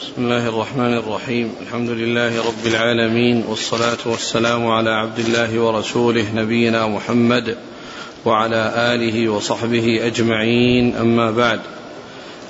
[0.00, 6.86] بسم الله الرحمن الرحيم الحمد لله رب العالمين والصلاة والسلام على عبد الله ورسوله نبينا
[6.86, 7.56] محمد
[8.24, 11.60] وعلى آله وصحبه أجمعين أما بعد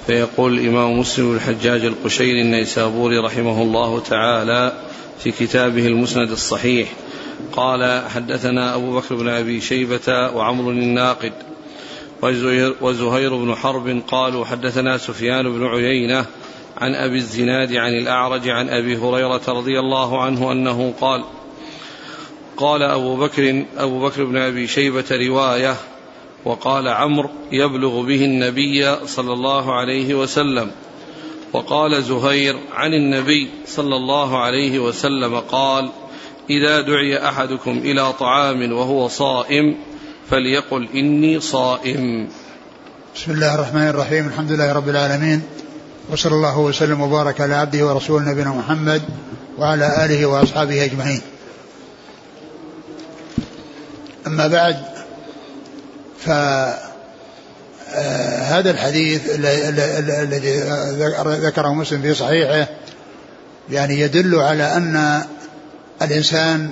[0.06, 4.72] فيقول الإمام مسلم الحجاج القشيري النيسابوري رحمه الله تعالى
[5.18, 6.88] في كتابه المسند الصحيح
[7.52, 11.32] قال حدثنا أبو بكر بن أبي شيبة وعمر الناقد
[12.80, 16.26] وزهير بن حرب قالوا حدثنا سفيان بن عيينة
[16.78, 21.24] عن أبي الزناد عن الأعرج عن أبي هريرة رضي الله عنه أنه قال
[22.56, 25.76] قال أبو بكر أبو بكر بن أبي شيبة رواية
[26.44, 30.70] وقال عمرو يبلغ به النبي صلى الله عليه وسلم
[31.52, 35.90] وقال زهير عن النبي صلى الله عليه وسلم قال
[36.50, 39.76] إذا دعي أحدكم إلى طعام وهو صائم
[40.30, 42.28] فليقل إني صائم.
[43.14, 45.42] بسم الله الرحمن الرحيم الحمد لله رب العالمين
[46.10, 49.02] وصلى الله وسلم وبارك على عبده ورسوله نبينا محمد
[49.58, 51.20] وعلى آله وأصحابه أجمعين.
[54.26, 54.76] أما بعد
[56.20, 56.80] فهذا
[57.94, 60.60] آه، الحديث الذي
[61.46, 62.68] ذكره مسلم في صحيحه
[63.70, 65.22] يعني يدل على أن
[66.02, 66.70] الإنسان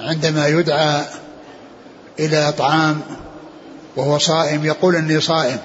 [0.00, 1.02] عندما يدعى
[2.18, 3.00] إلى طعام
[3.96, 5.58] وهو صائم يقول إني صائم.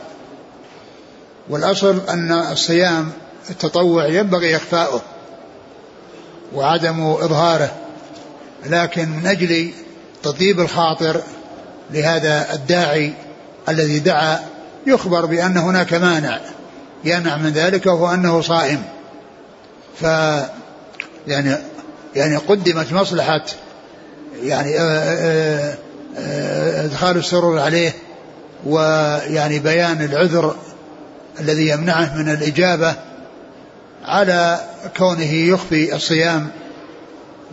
[1.50, 3.12] والأصل أن الصيام
[3.50, 5.02] التطوع ينبغي إخفاؤه
[6.54, 7.72] وعدم إظهاره
[8.66, 9.72] لكن من أجل
[10.24, 11.22] تطيب الخاطر
[11.92, 13.14] لهذا الداعي
[13.70, 14.40] الذي دعا
[14.88, 16.40] يخبر بأن هناك مانع
[17.04, 18.84] يمنع من ذلك وهو أنه صائم.
[20.02, 20.04] ف
[21.28, 21.56] يعني
[22.16, 23.46] يعني قدمت مصلحة
[24.44, 25.78] يعني آه، آه،
[26.18, 27.94] آه، إدخال السرور عليه
[28.66, 30.56] ويعني بيان العذر
[31.40, 32.96] الذي يمنعه من الإجابة
[34.06, 34.60] على
[34.98, 36.48] كونه يخفي الصيام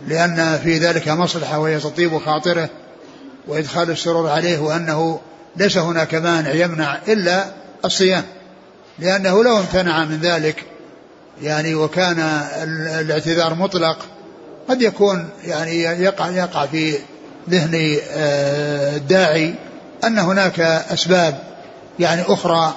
[0.07, 2.69] لأن في ذلك مصلحة وهي تطيب خاطره
[3.47, 5.19] وإدخال السرور عليه وأنه
[5.55, 7.45] ليس هناك مانع يمنع إلا
[7.85, 8.23] الصيام
[8.99, 10.63] لأنه لو امتنع من ذلك
[11.41, 12.19] يعني وكان
[12.99, 13.97] الاعتذار مطلق
[14.69, 16.97] قد يكون يعني يقع يقع في
[17.49, 19.55] ذهن آه، الداعي
[20.03, 21.43] أن هناك أسباب
[21.99, 22.73] يعني أخرى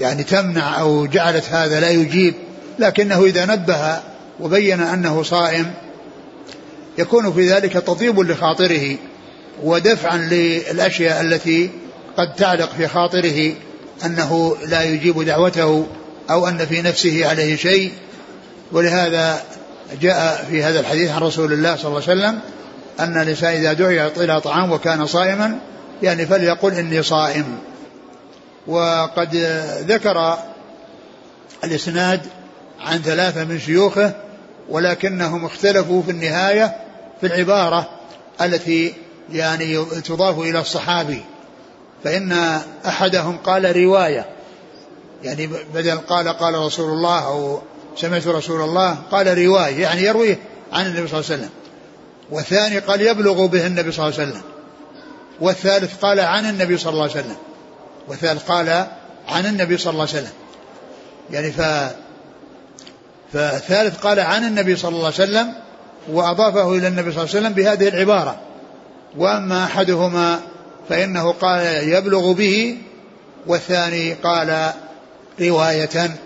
[0.00, 2.34] يعني تمنع أو جعلت هذا لا يجيب
[2.78, 4.00] لكنه إذا نبه
[4.40, 5.72] وبين أنه صائم
[6.98, 8.96] يكون في ذلك تطيب لخاطره
[9.62, 11.70] ودفعا للأشياء التي
[12.16, 13.52] قد تعلق في خاطره
[14.04, 15.86] أنه لا يجيب دعوته
[16.30, 17.92] أو أن في نفسه عليه شيء.
[18.72, 19.42] ولهذا
[20.00, 22.40] جاء في هذا الحديث عن رسول الله صلى الله عليه وسلم
[23.00, 25.58] أن الإنسان إذا دعي إلى طعام وكان صائما
[26.02, 27.58] يعني فليقل إني صائم.
[28.66, 29.36] وقد
[29.88, 30.38] ذكر
[31.64, 32.20] الإسناد
[32.80, 34.14] عن ثلاثة من شيوخه
[34.68, 36.76] ولكنهم اختلفوا في النهاية
[37.20, 37.88] في العبارة
[38.42, 38.94] التي
[39.32, 41.24] يعني تضاف إلى الصحابي.
[42.04, 42.32] فإن
[42.86, 44.26] أحدهم قال رواية
[45.24, 47.62] يعني بدل قال قال رسول الله أو
[47.96, 50.38] سمعت رسول الله قال رواية يعني يرويه
[50.72, 51.50] عن النبي صلى الله عليه وسلم.
[52.30, 54.42] والثاني قال يبلغ به النبي صلى الله عليه وسلم.
[55.40, 57.36] والثالث قال عن النبي صلى الله عليه وسلم.
[58.08, 58.86] والثالث قال
[59.28, 60.32] عن النبي صلى الله عليه وسلم.
[61.30, 61.60] يعني ف
[63.32, 65.54] فالثالث قال عن النبي صلى الله عليه وسلم
[66.08, 68.40] وأضافه إلى النبي صلى الله عليه وسلم بهذه العبارة.
[69.16, 70.40] وأما أحدهما
[70.88, 72.78] فإنه قال يبلغ به
[73.46, 74.72] والثاني قال
[75.40, 76.16] رواية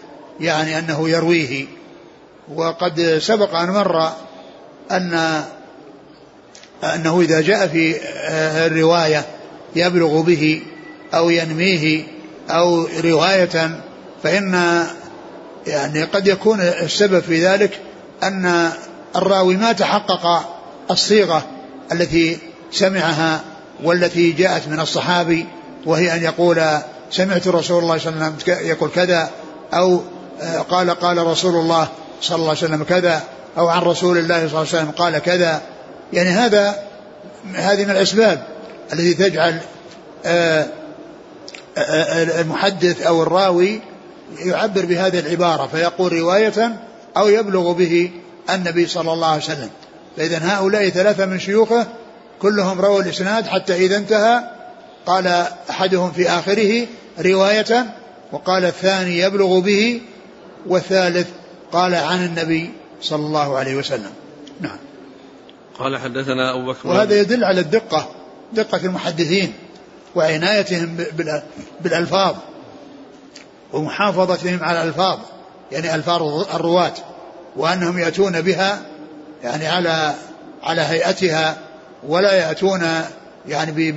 [0.40, 1.66] يعني أنه يرويه.
[2.54, 4.12] وقد سبق أن مر
[4.90, 5.44] أن
[6.84, 7.96] أنه إذا جاء في
[8.66, 9.26] الرواية
[9.76, 10.62] يبلغ به.
[11.14, 12.04] أو ينميه
[12.50, 13.80] أو رواية
[14.22, 14.84] فإن
[15.66, 17.80] يعني قد يكون السبب في ذلك
[18.22, 18.70] أن
[19.16, 20.54] الراوي ما تحقق
[20.90, 21.46] الصيغة
[21.92, 22.38] التي
[22.72, 23.40] سمعها
[23.84, 25.46] والتي جاءت من الصحابي
[25.86, 26.62] وهي أن يقول
[27.10, 29.30] سمعت رسول الله صلى الله عليه وسلم يقول كذا
[29.74, 30.00] أو
[30.70, 31.88] قال قال رسول الله
[32.20, 33.22] صلى الله عليه وسلم كذا
[33.58, 35.62] أو عن رسول الله صلى الله عليه وسلم قال كذا.
[36.12, 36.76] يعني هذا
[37.54, 38.46] هذه من الأسباب
[38.92, 39.60] التي تجعل
[40.24, 40.66] آه،
[42.40, 43.80] المحدث أو الراوي
[44.38, 46.76] يعبر بهذه العبارة فيقول رواية
[47.16, 48.10] أو يبلغ به
[48.50, 49.70] النبي صلى الله عليه وسلم.
[50.16, 51.86] فإذا هؤلاء ثلاثة من شيوخه
[52.42, 54.40] كلهم رووا الإسناد حتى إذا انتهى.
[55.06, 56.86] قال أحدهم في آخره
[57.20, 57.86] رواية
[58.32, 60.00] وقال الثاني يبلغ به
[60.66, 61.28] والثالث
[61.72, 62.70] قال عن النبي
[63.02, 64.10] صلى الله عليه وسلم.
[64.60, 64.76] نعم.
[65.78, 68.08] قال حدثنا أبو بكر وهذا يدل على الدقة
[68.52, 69.52] دقة المحدثين.
[70.16, 70.96] وعنايتهم
[71.80, 72.34] بالألفاظ
[73.72, 75.18] ومحافظتهم على الألفاظ
[75.72, 76.22] يعني ألفاظ
[76.54, 76.94] الرواة
[77.56, 78.82] وأنهم يأتون بها
[79.42, 80.14] يعني على
[80.62, 81.56] على هيئتها
[82.08, 82.82] ولا يأتون
[83.48, 83.92] يعني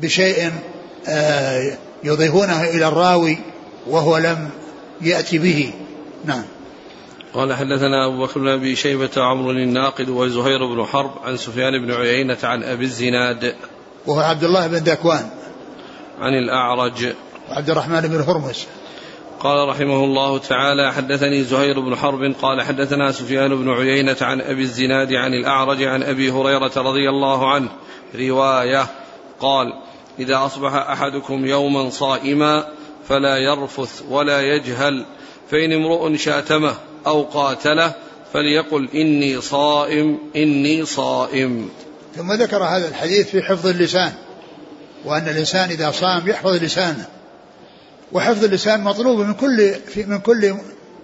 [0.00, 0.52] بشيء
[1.08, 3.38] آه، يضيفونه إلى الراوي
[3.86, 4.50] وهو لم
[5.00, 5.72] يأتي به.
[6.24, 6.42] نعم.
[7.34, 11.92] قال حدثنا أبو بكر بن أبي شيبة عمرو الناقد وزهير بن حرب عن سفيان بن
[11.92, 13.54] عيينة عن أبي الزناد.
[14.06, 15.30] وهو عبد الله بن ذكوان
[16.20, 17.14] عن الأعرج.
[17.50, 18.66] وعبد الرحمن بن هرمز.
[19.40, 24.62] قال رحمه الله تعالى حدثني زهير بن حرب قال حدثنا سفيان بن عيينة عن أبي
[24.62, 27.68] الزناد عن الأعرج عن أبي هريرة رضي الله عنه.
[28.14, 28.86] رواية.
[29.40, 29.72] قال
[30.18, 32.66] إذا أصبح أحدكم يوما صائما
[33.08, 35.04] فلا يرفث ولا يجهل
[35.50, 36.74] فإن امرؤ شاتمه
[37.06, 37.92] أو قاتله
[38.32, 41.70] فليقل إني صائم إني صائم.
[42.16, 44.12] ثم ذكر هذا الحديث في حفظ اللسان
[45.04, 47.06] وأن الإنسان إذا صام يحفظ لسانه.
[48.12, 50.54] وحفظ اللسان مطلوب من كل في من كل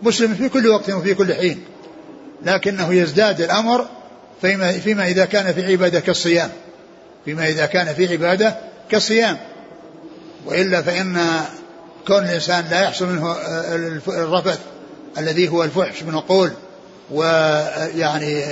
[0.02, 1.64] مسلم في كل وقت وفي كل حين.
[2.44, 3.86] لكنه يزداد الأمر
[4.40, 6.50] فيما, فيما إذا كان في عبادة كالصيام.
[7.24, 8.56] فيما إذا كان في عبادة
[8.90, 9.38] كالصيام.
[10.46, 11.18] وإلا فإن
[12.06, 13.36] كون الإنسان لا يحصل منه
[14.08, 14.58] الرفث
[15.18, 16.52] الذي هو الفحش من القول
[17.10, 18.44] ويعني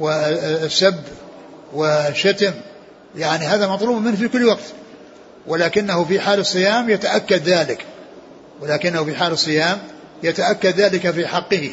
[0.00, 0.94] والسب
[1.74, 2.52] والشتم
[3.16, 4.72] يعني هذا مطلوب منه في كل وقت.
[5.46, 7.84] ولكنه في حال الصيام يتأكد ذلك.
[8.60, 9.78] ولكنه في حال الصيام
[10.22, 11.70] يتأكد ذلك في حقه.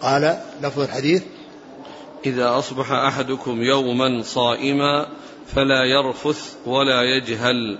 [0.00, 1.22] قال لفظ الحديث
[2.26, 5.06] إذا أصبح أحدكم يوما صائما
[5.54, 7.78] فلا يرفث ولا يجهل.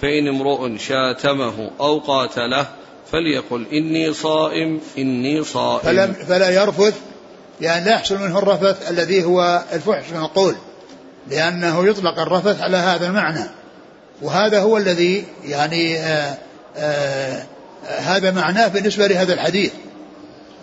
[0.00, 2.66] فإن امرؤ شاتمه أو قاتله
[3.12, 6.12] فليقل إني صائم إني صائم.
[6.12, 7.11] فلا يرفث
[7.60, 10.54] يعني لا يحصل منه الرفث الذي هو الفحش من القول
[11.30, 13.44] لأنه يطلق الرفث على هذا المعنى.
[14.22, 16.34] وهذا هو الذي يعني آآ
[16.76, 17.42] آآ
[17.86, 19.72] هذا معناه بالنسبة لهذا الحديث.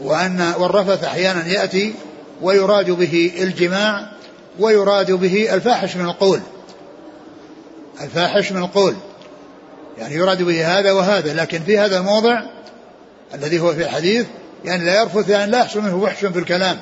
[0.01, 1.93] وأن والرفث أحيانا يأتي
[2.41, 4.11] ويراد به الجماع
[4.59, 6.39] ويراد به الفاحش من القول.
[8.01, 8.95] الفاحش من القول.
[9.97, 12.41] يعني يراد به هذا وهذا لكن في هذا الموضع
[13.33, 14.25] الذي هو في الحديث
[14.65, 16.77] يعني لا يرفث يعني لا يحصل منه وحش في الكلام.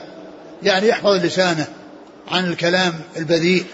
[0.64, 1.66] يعني يحفظ لسانه
[2.28, 3.66] عن الكلام البذيء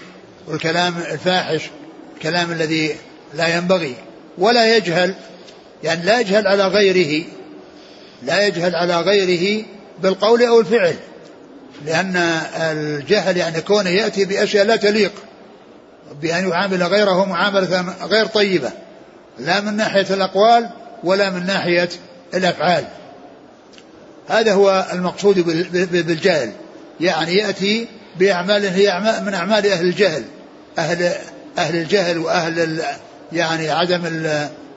[0.48, 1.70] والكلام الفاحش
[2.18, 2.96] الكلام الذي
[3.34, 3.96] لا ينبغي.
[4.38, 5.16] ولا يجهل
[5.84, 7.26] يعني لا يجهل على غيره
[8.24, 9.66] لا يجهل على غيره
[10.02, 10.96] بالقول أو الفعل.
[11.86, 12.16] لأن
[12.56, 15.12] الجهل يعني كونه يأتي بأشياء لا تليق
[16.22, 18.72] بأن يعامل غيره معاملة غير طيبة.
[19.40, 20.70] لا من ناحية الأقوال
[21.04, 21.90] ولا من ناحية
[22.34, 22.88] الأفعال.
[24.28, 25.40] هذا هو المقصود
[25.92, 26.52] بالجهل.
[27.00, 27.88] يعني يأتي
[28.20, 30.24] بأعمال هي من أعمال أهل الجهل.
[30.78, 31.12] أهل
[31.58, 32.81] أهل الجهل وأهل
[33.31, 34.02] يعني عدم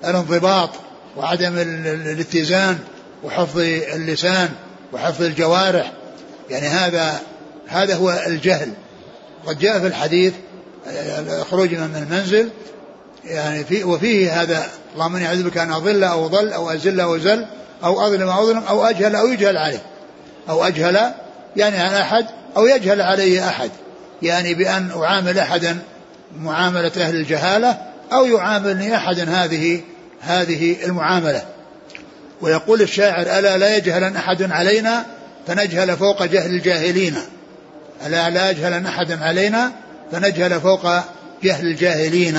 [0.05, 0.71] الانضباط
[1.17, 2.79] وعدم الاتزان
[3.25, 3.59] وحفظ
[3.95, 4.49] اللسان
[4.93, 5.93] وحفظ الجوارح.
[6.51, 7.21] يعني هذا
[7.67, 8.73] هذا هو الجهل.
[9.47, 10.33] قد جاء في الحديث
[11.51, 12.49] خروجنا من المنزل.
[13.25, 17.17] يعني في وفيه هذا اللهم إني أعوذ بك أن أضل أو أضل أو أزل أو
[17.17, 17.47] أزل.
[17.85, 19.83] أو أظلم أو أظلم أو أجهل أو يجهل عليه.
[20.49, 21.13] أو أجهل
[21.57, 22.27] يعني عن أحد
[22.57, 23.71] أو يجهل علي أحد.
[24.23, 25.79] يعني بأن أعامل أحدا
[26.41, 27.79] معاملة أهل الجهالة
[28.13, 29.81] أو يعاملني أحد هذه
[30.21, 31.43] هذه المعاملة.
[32.41, 35.07] ويقول الشاعر ألا لا يجهل أحد علينا؟
[35.47, 37.17] فنجهل فوق جهل الجاهلين.
[38.07, 39.73] ألا لا يجهل أحد علينا؟
[40.13, 40.87] فنجهل فوق
[41.43, 42.39] جهل الجاهلين.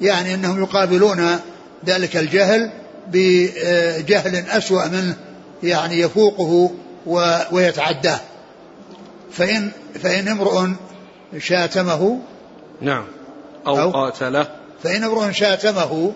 [0.00, 1.40] يعني أنهم يقابلون
[1.86, 2.70] ذلك الجهل
[3.12, 5.16] بجهل أسوأ منه
[5.62, 6.70] يعني يفوقه
[7.52, 8.20] ويتعداه.
[9.32, 9.70] فإن
[10.02, 10.68] فإن امرؤ
[11.38, 12.18] شاتمه
[12.80, 13.04] نعم.
[13.66, 14.48] أو, أو قاتله.
[14.82, 16.12] فإن امرؤ شاتمه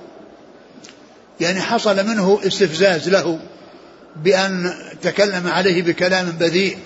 [1.40, 3.40] يعني حصل منه استفزاز له
[4.16, 6.78] بأن تكلم عليه بكلام بذيء.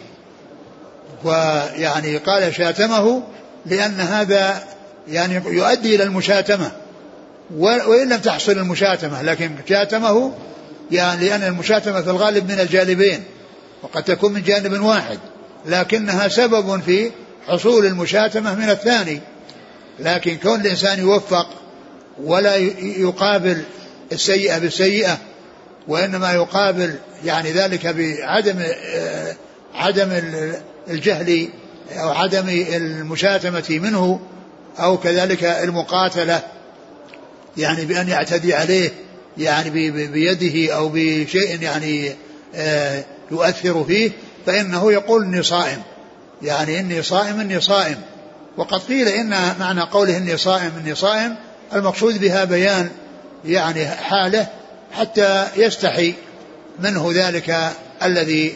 [1.24, 3.22] ويعني قال شاتمه
[3.66, 4.64] لأن هذا
[5.08, 6.70] يعني يؤدي إلى المشاتمة.
[7.56, 10.32] وإن لم تحصل المشاتمة لكن شاتمه
[10.90, 13.22] يعني لأن المشاتمة في الغالب من الجانبين
[13.82, 15.18] وقد تكون من جانب واحد
[15.66, 17.10] لكنها سبب في
[17.46, 19.20] حصول المشاتمة من الثاني.
[19.98, 21.46] لكن كون الإنسان يوفق
[22.24, 23.62] ولا يقابل
[24.12, 25.18] السيئة بالسيئة
[25.88, 26.94] وإنما يقابل
[27.24, 28.56] يعني ذلك بعدم
[28.94, 29.36] آه،
[29.74, 30.08] عدم
[30.88, 31.48] الجهل
[31.92, 34.20] أو عدم المشاتمة منه
[34.78, 36.42] أو كذلك المقاتلة
[37.56, 38.90] يعني بأن يعتدي عليه
[39.38, 42.12] يعني بيده أو بشيء يعني
[42.54, 44.10] آه، يؤثر فيه
[44.46, 45.82] فإنه يقول إني صائم.
[46.42, 47.96] يعني إني صائم إني صائم.
[48.56, 51.36] وقد قيل إن معنى قوله إني صائم إني صائم
[51.74, 52.90] المقصود بها بيان
[53.44, 54.46] يعني حاله
[54.92, 56.14] حتى يستحي
[56.78, 58.54] منه ذلك الذي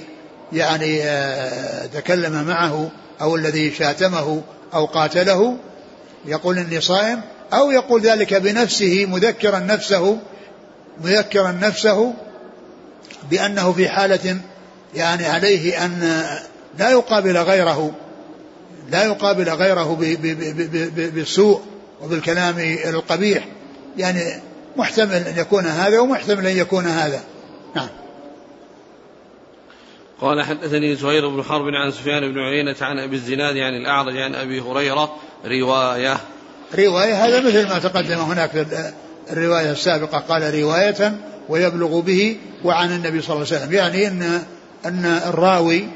[0.53, 4.43] يعني آه، تكلم معه أو الذي شاتمه
[4.75, 5.57] أو قاتله.
[6.27, 7.21] يقول إني صائم
[7.53, 10.19] أو يقول ذلك بنفسه مذكرا نفسه
[11.05, 12.15] مذكرا نفسه
[13.31, 14.41] بأنه في حالة
[14.95, 16.25] يعني عليه أن
[16.79, 17.95] لا يقابل غيره
[18.91, 19.97] لا يقابل غيره
[21.15, 21.63] بالسوء
[22.03, 23.49] وبالكلام القبيح.
[23.99, 24.21] يعني
[24.77, 27.25] محتمل أن يكون هذا ومحتمل أن يكون هذا.
[27.77, 27.89] نعم.
[30.21, 34.35] قال حدثني زهير بن حرب عن سفيان بن عيينة عن أبي الزناد عن الأعرج عن
[34.35, 36.17] أبي هريرة رواية.
[36.75, 38.67] رواية هذا مثل ما تقدم هناك
[39.31, 41.15] الرواية السابقة قال رواية
[41.49, 43.73] ويبلغ به وعن النبي صلى الله عليه وسلم.
[43.73, 44.43] يعني أن
[44.85, 45.89] أن الراوي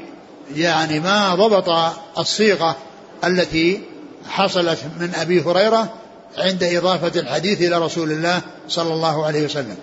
[0.55, 2.75] يعني ما ضبط الصيغة
[3.23, 3.81] التي
[4.29, 5.93] حصلت من أبي هريرة
[6.37, 9.77] عند إضافة الحديث إلى رسول الله صلى الله عليه وسلم.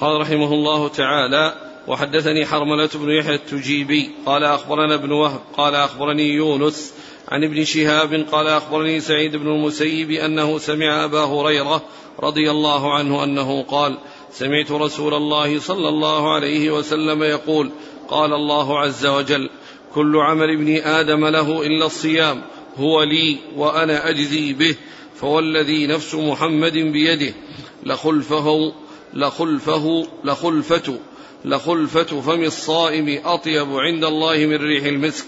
[0.00, 1.54] قال رحمه الله تعالى
[1.88, 6.92] وحدثني حرملة بن يحيى التجيبي قال أخبرنا ابن وهب قال أخبرني يونس
[7.28, 11.82] عن ابن شهاب قال أخبرني سعيد بن المسيب أنه سمع أبا هريرة
[12.20, 13.98] رضي الله عنه أنه قال
[14.32, 17.70] سمعت رسول الله صلى الله عليه وسلم يقول
[18.08, 19.50] قال الله عز وجل
[19.94, 22.42] كل عمل ابن آدم له إلا الصيام
[22.76, 24.76] هو لي وأنا أجزي به
[25.20, 27.34] فوالذي نفس محمد بيده
[27.82, 28.72] لخلفه
[29.14, 30.98] لخلفه لخلفة
[31.44, 35.26] لخلفة فم الصائم أطيب عند الله من ريح المسك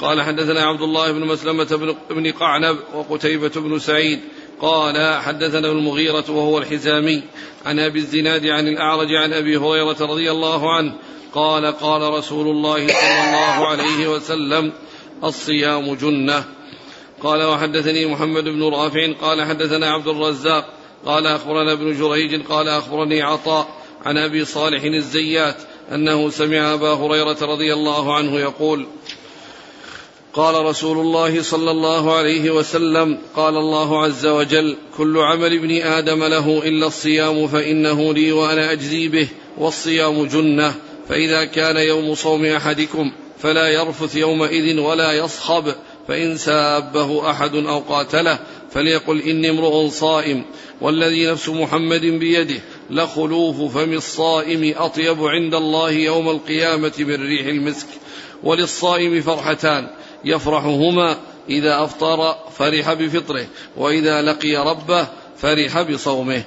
[0.00, 4.20] قال حدثنا عبد الله بن مسلمة بن قعنب وقتيبة بن سعيد
[4.60, 7.22] قال حدثنا المغيرة وهو الحزامي
[7.66, 10.94] عن أبي الزناد عن الأعرج عن أبي هريرة رضي الله عنه
[11.34, 14.72] قال قال رسول الله صلى الله عليه وسلم
[15.24, 16.44] الصيام جنة.
[17.22, 20.68] قال وحدثني محمد بن رافع قال حدثنا عبد الرزاق
[21.06, 23.68] قال أخبرنا ابن جريج قال أخبرني عطاء
[24.04, 25.56] عن أبي صالح الزيات
[25.92, 28.86] أنه سمع أبا هريرة رضي الله عنه يقول
[30.34, 36.24] قال رسول الله صلى الله عليه وسلم قال الله عز وجل كل عمل ابن آدم
[36.24, 40.74] له إلا الصيام فإنه لي وأنا أجزي به والصيام جنة
[41.08, 45.74] فإذا كان يوم صوم أحدكم فلا يرفث يومئذ ولا يصخب
[46.08, 48.38] فإن سابه أحد أو قاتله
[48.70, 50.44] فليقل إني امرؤ صائم
[50.80, 52.60] والذي نفس محمد بيده
[52.90, 57.86] لخلوف فم الصائم أطيب عند الله يوم القيامة من ريح المسك
[58.42, 59.88] وللصائم فرحتان
[60.24, 61.16] يفرحهما
[61.48, 63.46] إذا أفطر فرح بفطره
[63.76, 66.44] وإذا لقي ربه فرح بصومه.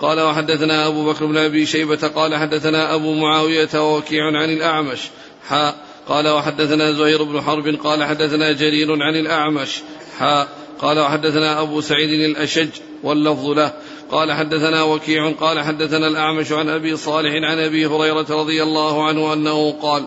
[0.00, 5.00] قال وحدثنا أبو بكر بن أبي شيبة قال حدثنا أبو معاوية ووكيع عن الأعمش.
[5.48, 5.74] حاء
[6.08, 9.82] قال وحدثنا زهير بن حرب قال حدثنا جرير عن الأعمش.
[10.18, 10.48] حاء
[10.80, 12.70] قال وحدثنا أبو سعيد الأشج
[13.02, 13.72] واللفظ له.
[14.10, 19.32] قال حدثنا وكيع قال حدثنا الأعمش عن أبي صالح عن أبي هريرة رضي الله عنه
[19.32, 20.04] أنه قال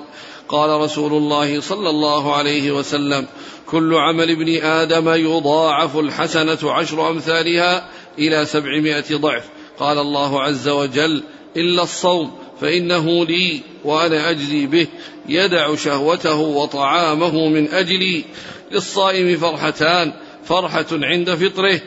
[0.50, 3.28] قال رسول الله صلى الله عليه وسلم
[3.68, 9.44] كل عمل ابن آدم يضاعف الحسنة عشر أمثالها إلى سبعمائة ضعف
[9.80, 11.24] قال الله عز وجل
[11.58, 14.88] إلا الصوم فإنه لي وأنا أجزي به
[15.30, 18.24] يدع شهوته وطعامه من أجلي
[18.72, 20.14] للصائم فرحتان
[20.46, 21.82] فرحة عند فطره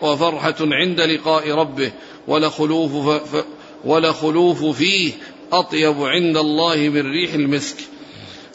[0.00, 1.92] وفرحة عند لقاء ربه
[2.28, 3.22] ولخلوف.
[3.84, 5.12] ولخلوف فيه
[5.52, 7.76] أطيب عند الله من ريح المسك.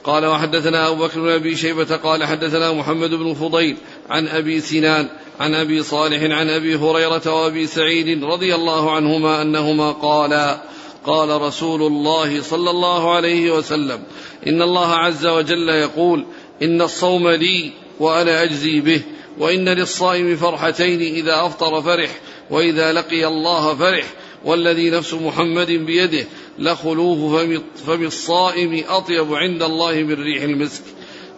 [0.08, 3.78] قال وحدثنا أبو بكر بن أبي شيبة قال حدثنا محمد بن فضيل
[4.10, 5.08] عن أبي سنان
[5.40, 10.62] عن أبي صالح عن أبي هريرة وأبي سعيد رضي الله عنهما أنهما قالا
[11.06, 14.04] قال رسول الله صلى الله عليه وسلم
[14.48, 16.26] إن الله عز وجل يقول
[16.62, 19.02] إن الصوم لي وأنا أجزي به
[19.40, 22.10] وإن للصائم فرحتين إذا أفطر فرح
[22.50, 24.06] وإذا لقي الله فرح
[24.46, 26.26] والذي نفس محمد بيده
[26.60, 27.36] لخلوف
[27.88, 30.84] فم الصائم أطيب عند الله من ريح المسك.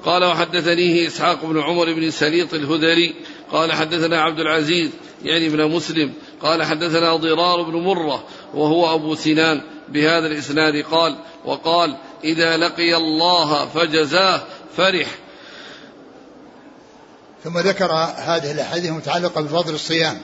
[0.06, 3.14] قال وحدثنيه إسحاق بن عمر بن سليط الهذلي.
[3.52, 4.90] قال حدثنا عبد العزيز
[5.24, 6.14] يعني ابن مسلم.
[6.42, 11.16] قال حدثنا ضرار بن مرة وهو أبو سنان بهذا الإسناد قال
[11.46, 14.42] وقال إذا لقي الله فجزاه
[14.78, 15.08] فرح.
[17.44, 20.22] ثم ذكر هذه الأحاديث المتعلقة بفضل الصيام.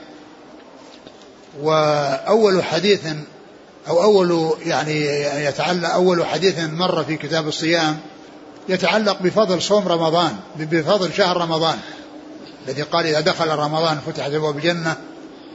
[1.62, 3.00] وأول حديث
[3.88, 5.06] أو أول يعني
[5.44, 7.98] يتعلق أول حديث مر في كتاب الصيام
[8.68, 11.78] يتعلق بفضل صوم رمضان بفضل شهر رمضان
[12.66, 14.96] الذي قال إذا دخل رمضان فتحت أبواب الجنة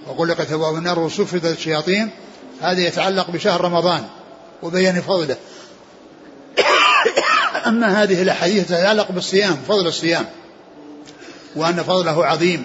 [0.07, 2.09] وغلقت أبواب النار وصفدت الشياطين
[2.61, 4.03] هذا يتعلق بشهر رمضان
[4.63, 5.35] وبيان فضله.
[7.67, 10.25] أما هذه الأحاديث تتعلق بالصيام فضل الصيام
[11.55, 12.63] وأن فضله عظيم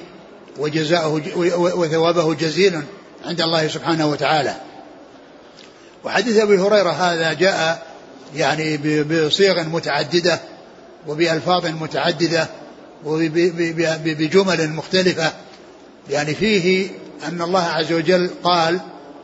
[0.59, 1.23] وجزاؤه
[1.57, 2.83] وثوابه جزيل.
[3.27, 4.55] عند الله سبحانه وتعالى.
[6.05, 7.87] وحديث أبي هريرة هذا جاء
[8.35, 10.41] يعني بصيغ متعددة
[11.07, 12.49] وبألفاظ متعددة
[13.05, 15.33] وبجمل مختلفة.
[16.11, 16.89] يعني فيه
[17.29, 18.81] أن الله عز وجل قال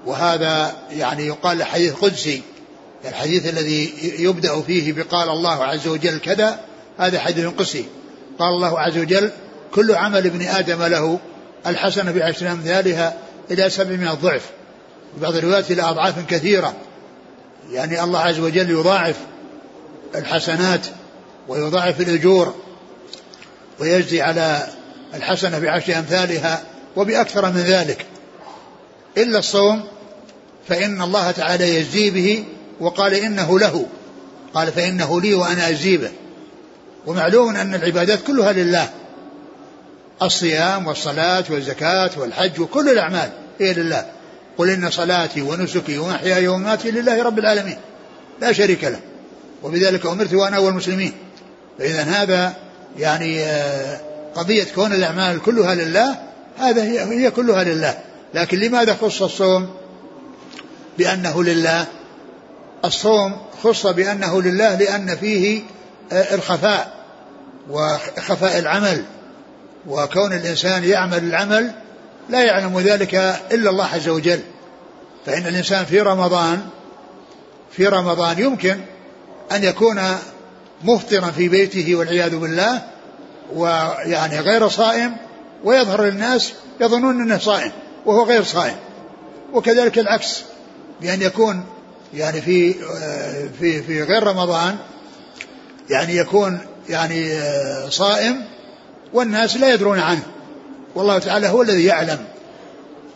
[0.06, 2.42] وهذا يعني يقال حديث قدسي
[3.04, 6.61] الحديث الذي يبدأ فيه بقال الله عز وجل كذا
[6.99, 7.85] هذا حديث قدسي.
[8.38, 9.30] قال الله عز وجل
[9.75, 11.18] كل عمل ابن آدم له
[11.66, 13.16] الحسنة بعشر أمثالها
[13.50, 14.50] إلى سبعمائة ضعف
[15.20, 16.75] بعض الروايات إلى أضعاف كثيرة.
[17.70, 19.16] يعني الله عز وجل يضاعف
[20.14, 20.87] الحسنات
[21.49, 22.54] ويضاعف الأجور
[23.78, 24.66] ويجزي على
[25.14, 26.62] الحسنة بعشر أمثالها
[26.96, 28.06] وبأكثر من ذلك.
[29.18, 29.84] إلا الصوم
[30.68, 32.44] فإن الله تعالى يجزي به
[32.80, 33.87] وقال إنه له.
[34.54, 36.11] قال فإنه لي وأنا أجزي به.
[37.06, 38.90] ومعلوم أن العبادات كلها لله.
[40.26, 44.07] الصيام والصلاة والزكاة والحج وكل الأعمال هي لله.
[44.59, 47.76] قل إن صلاتي ونسكي ومحياي ومماتي لله رب العالمين
[48.41, 49.00] لا شريك له.
[49.62, 51.12] وبذلك أمرت وأنا أول المسلمين.
[51.79, 52.55] فإذا هذا
[52.99, 54.00] يعني آه،
[54.35, 56.19] قضية كون الأعمال كلها لله
[56.59, 57.99] هذا هي, هي كلها لله.
[58.35, 59.71] لكن لماذا خص الصوم؟
[60.99, 61.87] بأنه لله.
[62.85, 65.62] الصوم خص بأنه لله لأن فيه
[66.12, 66.93] آه، الخفاء
[67.71, 69.05] وخفاء العمل.
[69.89, 71.73] وكون الإنسان يعمل العمل
[72.29, 73.15] لا يعلم ذلك
[73.53, 74.41] إلا الله عز وجل.
[75.27, 76.61] فإن الإنسان في رمضان
[77.71, 78.81] في رمضان يمكن
[79.53, 80.01] أن يكون
[80.85, 82.83] مفطرا في بيته والعياذ بالله
[83.55, 85.17] ويعني غير صائم
[85.65, 87.73] ويظهر للناس يظنون إنه صائم
[88.07, 88.77] وهو غير صائم.
[89.53, 90.43] وكذلك العكس
[91.01, 91.65] بأن يكون
[92.15, 92.75] يعني في
[93.61, 94.77] في في غير رمضان
[95.91, 96.59] يعني يكون
[96.89, 97.41] يعني
[97.91, 98.45] صائم
[99.12, 100.23] والناس لا يدرون عنه.
[100.95, 102.19] والله تعالى هو الذي يعلم.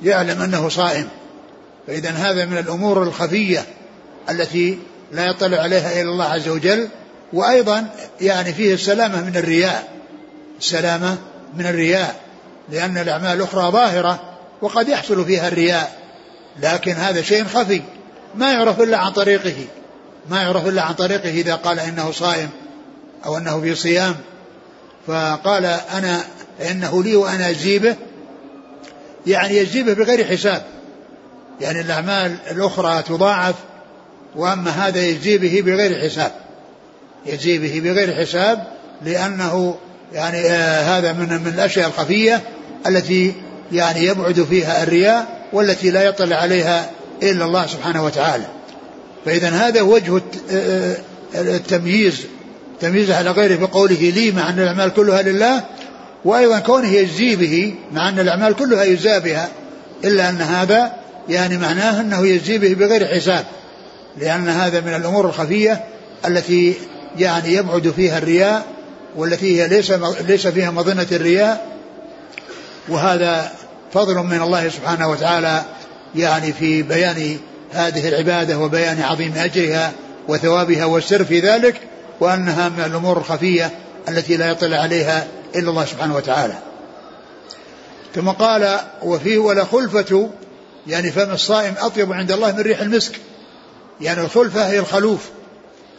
[0.03, 1.09] يعلم أنه صائم.
[1.87, 3.65] فإذا هذا من الأمور الخفية
[4.31, 4.79] التي
[5.13, 6.89] لا يطلع عليها إلا الله عز وجل.
[7.33, 7.87] وأيضا
[8.21, 9.89] يعني فيه السلامة من الرياء.
[10.59, 11.17] السلامة
[11.57, 12.21] من الرياء.
[12.71, 14.21] لأن الأعمال الأخرى ظاهرة
[14.63, 15.97] وقد يحصل فيها الرياء.
[16.63, 17.83] لكن هذا شيء خفي.
[18.35, 19.57] ما يعرف إلا عن طريقه.
[20.31, 22.51] ما يعرف إلا عن طريقه إذا قال إنه صائم
[23.27, 24.15] أو إنه في صيام.
[25.07, 26.25] فقال أنا
[26.71, 27.97] إنه لي وأنا أجيبه
[29.27, 30.63] يعني يجيبه بغير حساب
[31.61, 33.55] يعني الاعمال الأخرى تضاعف
[34.37, 36.33] وأما هذا يجزي به بغير حساب
[37.27, 38.65] يجزي به بغير حساب
[39.05, 39.77] لأنه
[40.13, 42.43] يعني آه هذا من من الأشياء الخفية
[42.87, 43.35] التي
[43.73, 46.91] يعني يبعد فيها الرياء والتي لا يطلع عليها
[47.23, 48.45] إلا الله سبحانه وتعالى.
[49.25, 50.17] فاذا هذا وجه
[50.51, 50.97] آه،
[51.35, 52.27] آه، التمييز
[52.81, 55.65] تمييزه على غيره بقوله لي مع أن الأعمال كلها لله
[56.25, 59.49] وأيضا كونه يجزي به مع أن الأعمال كلها يجزى بها
[60.05, 60.93] إلا أن هذا
[61.29, 63.45] يعني معناه أنه يجزي به بغير حساب
[64.19, 65.85] لأن هذا من الأمور الخفية
[66.27, 66.75] التي
[67.19, 68.65] يعني يبعد فيها الرياء
[69.17, 69.93] والتي هي ليس
[70.29, 71.67] ليس فيها مظنة الرياء
[72.89, 73.53] وهذا
[73.93, 75.63] فضل من الله سبحانه وتعالى
[76.15, 77.39] يعني في بيان
[77.73, 79.93] هذه العبادة وبيان عظيم أجرها
[80.29, 81.81] وثوابها والسر في ذلك
[82.21, 83.71] وأنها من الأمور الخفية
[84.09, 86.55] التي لا يطلع عليها إلا الله سبحانه وتعالى.
[88.15, 90.31] ثم قال وفيه ولا خلفة
[90.87, 93.13] يعني فم الصائم أطيب عند الله من ريح المسك.
[94.01, 95.21] يعني الخلفة هي الخلوف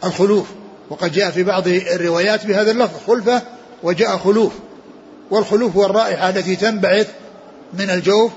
[0.04, 0.46] الخلوف.
[0.90, 3.42] وقد جاء في بعض الروايات بهذا اللفظ خلفة
[3.82, 4.52] وجاء خلوف.
[5.30, 7.06] والخلوف هو الرائحة التي تنبعث
[7.72, 8.32] من الجوف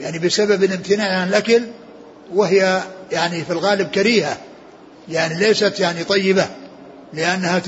[0.00, 1.62] يعني بسبب الامتناع عن الأكل
[2.34, 4.36] وهي يعني في الغالب كريهة
[5.08, 6.46] يعني ليست يعني طيبة.
[7.16, 7.62] لأنها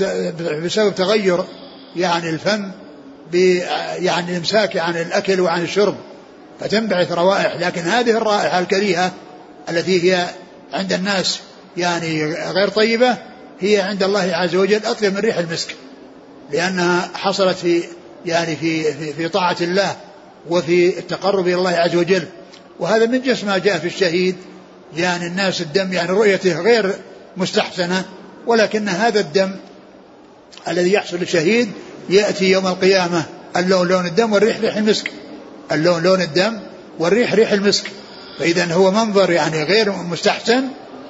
[0.63, 1.43] بسبب تغير
[1.95, 2.71] يعني الفم
[3.99, 5.95] يعني الإمساك عن الأكل وعن الشرب
[6.59, 7.55] فتنبعث روائح.
[7.55, 9.11] لكن هذه الرائحة الكريهة
[9.69, 10.25] التي هي
[10.73, 11.39] عند الناس
[11.77, 13.17] يعني غير طيبة
[13.59, 15.75] هي عند الله عز وجل أطيب من ريح المسك
[16.51, 17.83] لأنها حصلت في
[18.25, 19.95] يعني في في, في طاعة الله
[20.49, 22.27] وفي التقرب إلى الله عز وجل.
[22.79, 24.35] وهذا من جنس ما جاء في الشهيد
[24.97, 26.95] يعني الناس الدم يعني رؤيته غير
[27.37, 28.05] مستحسنة.
[28.49, 29.51] ولكن هذا الدم
[30.67, 31.71] الذي يحصل للشهيد
[32.09, 33.23] يأتي يوم القيامة
[33.57, 35.11] اللون لون الدم والريح ريح المسك.
[35.71, 36.59] اللون لون الدم
[36.99, 37.83] والريح ريح المسك.
[38.39, 40.63] فإذا هو منظر يعني غير مستحسن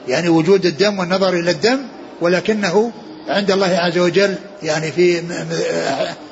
[0.07, 1.79] يعني وجود الدم والنظر إلى الدم
[2.21, 2.91] ولكنه
[3.27, 5.21] عند الله عز وجل يعني في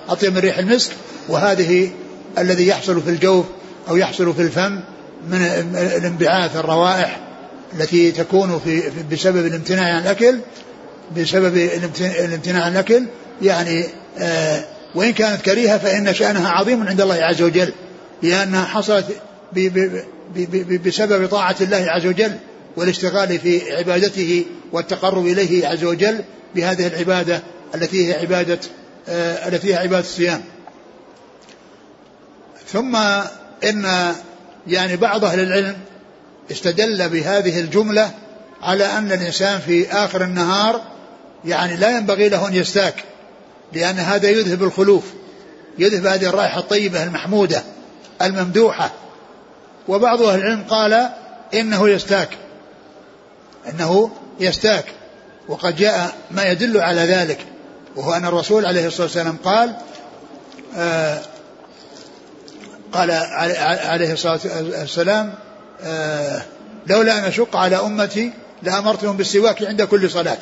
[0.10, 0.91] أطيب من ريح المسك.
[1.30, 1.91] وهذه
[2.38, 3.46] الذي يحصل في الجوف
[3.89, 4.80] أو يحصل في الفم
[5.30, 5.41] من
[5.98, 7.20] الانبعاث الروائح
[7.74, 10.39] التي تكون في بسبب الامتناع عن الأكل.
[11.15, 11.58] بسبب
[11.98, 13.04] الامتناع عن الأكل
[13.41, 13.86] يعني
[14.17, 14.63] آه
[14.96, 17.74] وإن كانت كريهة فإن شأنها عظيم عند الله عز وجل
[18.24, 19.06] لأنها حصلت
[20.86, 22.32] بسبب طاعة الله عز وجل
[22.76, 26.24] والاشتغال في عبادته والتقرب إليه عز وجل
[26.56, 27.43] بهذه العبادة
[27.76, 28.60] التي هي عبادة
[29.10, 30.41] آه التي هي عبادة الصيام.
[32.74, 32.96] ثم
[33.63, 34.13] إن
[34.67, 35.76] يعني بعض أهل العلم
[36.52, 38.12] استدل بهذه الجملة
[38.62, 40.82] على أن الإنسان في آخر النهار
[41.45, 43.04] يعني لا ينبغي له أن يستاك
[43.73, 45.04] لأن هذا يذهب الخلوف
[45.80, 47.63] يذهب هذه الرائحة الطيبة المحمودة
[48.21, 48.91] الممدوحة.
[49.88, 51.10] وبعض أهل العلم قال
[51.54, 52.30] إنه يستاك
[53.69, 54.86] إنه يستاك.
[55.47, 57.39] وقد جاء ما يدل على ذلك
[57.95, 59.76] وهو أن الرسول عليه الصلاة والسلام قال
[60.78, 61.21] آه
[62.91, 63.12] قال
[63.86, 64.39] عليه الصلاة
[64.80, 65.34] والسلام
[65.84, 66.41] آه
[66.88, 70.38] لولا أن أشق على أمتي لأمرتهم بالسواك عند كل صلاة.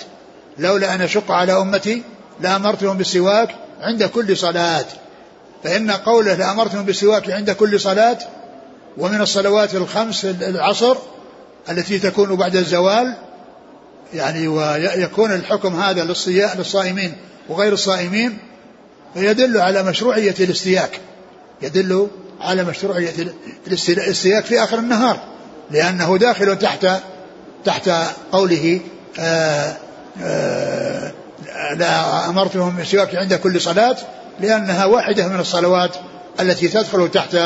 [0.59, 2.03] لولا أن أشق على أمتي
[2.39, 4.85] لأمرتهم بالسواك عند كل صلاة.
[5.63, 8.17] فإن قوله لأمرتهم بالسواك عند كل صلاة
[8.97, 10.97] ومن الصلوات الخمس العصر
[11.69, 13.15] التي تكون بعد الزوال
[14.13, 16.03] يعني ويكون الحكم هذا
[16.57, 17.15] للصائمين
[17.49, 18.37] وغير الصائمين
[19.15, 20.99] يدل على مشروعية الاستياك.
[21.61, 22.07] يدل
[22.41, 23.13] على مشروعية
[23.67, 25.19] الاستياك في آخر النهار
[25.71, 26.87] لأنه داخل تحت
[27.65, 27.89] تحت
[28.31, 28.79] قوله
[29.19, 29.77] آآ
[31.77, 33.97] لا أمرتهم بالسواك عند كل صلاة
[34.39, 35.95] لأنها واحدة من الصلوات
[36.39, 37.37] التي تدخل تحت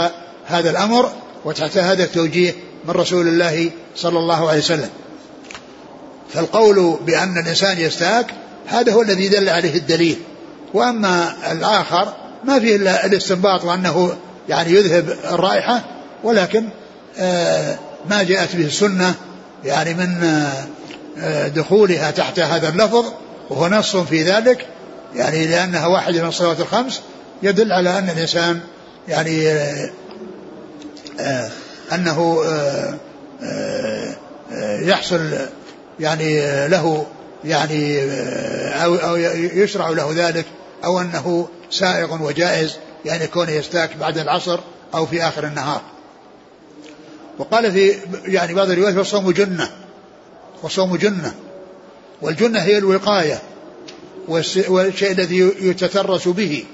[0.48, 1.12] هذا الأمر
[1.46, 2.54] وتحت هذا التوجيه
[2.86, 4.90] من رسول الله صلى الله عليه وسلم.
[6.34, 8.34] فالقول بأن الإنسان يستاك
[8.68, 10.18] هذا هو الذي دل عليه الدليل.
[10.74, 14.18] وأما الآخر ما فيه إلا الاستنباط وأنه
[14.50, 15.82] يعني يذهب الرائحة
[16.24, 16.70] ولكن
[17.20, 17.80] آه
[18.10, 19.14] ما جاءت به السنة
[19.66, 20.68] يعني من آه
[21.48, 23.06] دخولها تحت هذا اللفظ
[23.50, 24.66] وهو نص في ذلك
[25.16, 27.02] يعني لأنها واحدة من الصلوات الخمس
[27.44, 28.60] يدل على أن الإنسان
[29.08, 29.90] يعني آه
[31.20, 31.50] آه
[31.94, 32.96] أنه آه
[34.82, 35.32] يحصل
[36.00, 37.06] يعني له
[37.46, 38.02] يعني
[38.84, 40.46] أو, أو يشرع له ذلك
[40.86, 44.60] أو أنه سائغ وجائز يعني كونه يستاك بعد العصر
[44.94, 45.82] أو في آخر النهار.
[47.38, 47.94] وقال في
[48.26, 49.70] يعني بعض الروايات والصوم جنة.
[50.64, 51.34] والصوم جنة.
[52.22, 53.42] والجنة هي الوقاية
[54.28, 56.66] والشيء الذي يتترس به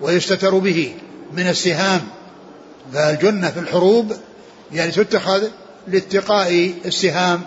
[0.00, 0.94] ويستتر به
[1.32, 2.00] من السهام.
[2.92, 4.12] فالجنة في الحروب
[4.72, 5.48] يعني تتخذ
[5.88, 7.42] لاتقاء السهام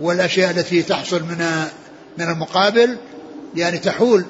[0.00, 1.64] والأشياء التي تحصل من
[2.18, 2.96] من المقابل.
[3.56, 4.24] يعني تحول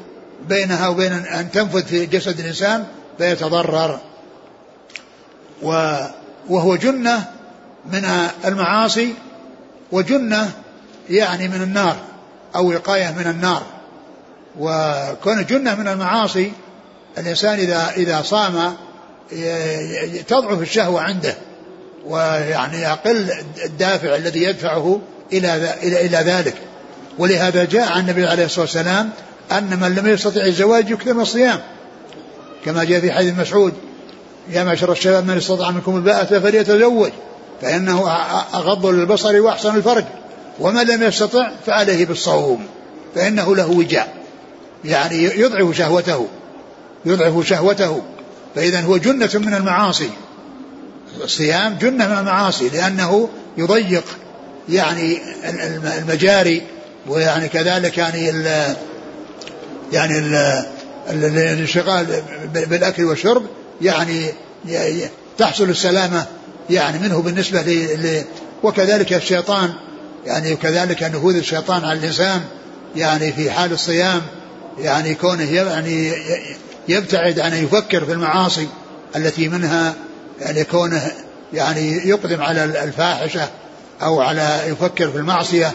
[0.49, 2.87] بينها وبين أن تنفذ في جسد الإنسان
[3.19, 4.01] فيتضرر.
[6.49, 7.25] وهو جنة
[7.93, 8.05] من
[8.45, 9.15] المعاصي
[9.93, 10.51] وجنة
[11.11, 11.97] يعني من النار
[12.57, 13.63] أو وقاية من النار.
[14.59, 16.53] وكون جنة من المعاصي
[17.19, 18.75] الإنسان إذا إذا صام
[20.29, 21.35] تضعف الشهوة عنده.
[22.07, 23.31] ويعني يقل
[23.65, 25.01] الدافع الذي يدفعه
[25.33, 26.55] إلى إلى إلى ذلك.
[27.19, 29.11] ولهذا جاء عن النبي عليه الصلاة والسلام
[29.53, 31.61] أن من لم يستطع الزواج يكثر من الصيام.
[32.65, 33.75] كما جاء في حديث مسعود
[34.51, 37.11] يا معشر الشباب من استطاع منكم الباءة فليتزوج
[37.63, 38.11] فإنه
[38.55, 40.05] أغض للبصر وأحسن الفرج.
[40.61, 42.67] ومن لم يستطع فعليه بالصوم
[43.15, 44.15] فإنه له وجاء.
[44.85, 46.27] يعني يضعف شهوته
[47.05, 48.03] يضعف شهوته.
[48.55, 50.11] فإذا هو جنة من المعاصي.
[51.25, 54.05] الصيام جنة من المعاصي لأنه يضيق
[54.69, 55.19] يعني
[55.99, 56.63] المجاري
[57.07, 58.77] ويعني كذلك يعني ال
[59.93, 60.19] يعني
[61.11, 62.23] الانشغال
[62.55, 63.43] بالأكل والشرب
[63.83, 64.27] يعني
[65.39, 66.27] تحصل السلامة
[66.71, 68.25] يعني منه بالنسبة ل
[68.63, 69.73] وكذلك الشيطان
[70.27, 72.41] يعني وكذلك نفوذ الشيطان على الإنسان
[72.97, 74.23] يعني في حال الصيام
[74.79, 76.13] يعني كونه يعني
[76.89, 78.69] يبتعد عن أن يفكر في المعاصي
[79.17, 79.95] التي منها
[80.41, 81.13] يعني كونه
[81.53, 83.49] يعني يقدم على الفاحشة
[84.03, 85.73] أو على يفكر في المعصية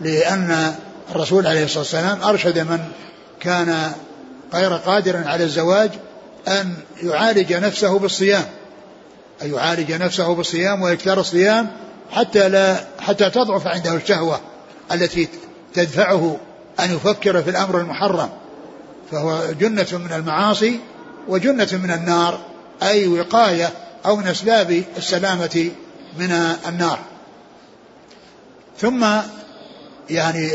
[0.00, 0.74] لأن
[1.10, 2.78] الرسول عليه الصلاة والسلام أرشد من
[3.40, 3.92] كان
[4.54, 5.90] غير قادر على الزواج
[6.48, 8.44] أن يعالج نفسه بالصيام.
[9.42, 11.70] أن يعالج نفسه بالصيام ويكثر الصيام
[12.10, 14.40] حتى لا حتى تضعف عنده الشهوة
[14.92, 15.28] التي
[15.74, 16.36] تدفعه
[16.80, 18.30] أن يفكر في الأمر المحرم
[19.10, 20.80] فهو جنة من المعاصي
[21.28, 22.40] وجنة من النار
[22.82, 23.70] أي وقاية
[24.06, 25.70] أو من أسباب السلامة
[26.18, 26.30] من
[26.68, 26.98] النار.
[28.78, 29.06] ثم
[30.10, 30.50] يعني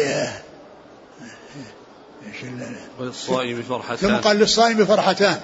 [2.99, 5.39] للصائم فرحتان ثم قال للصائم فرحتان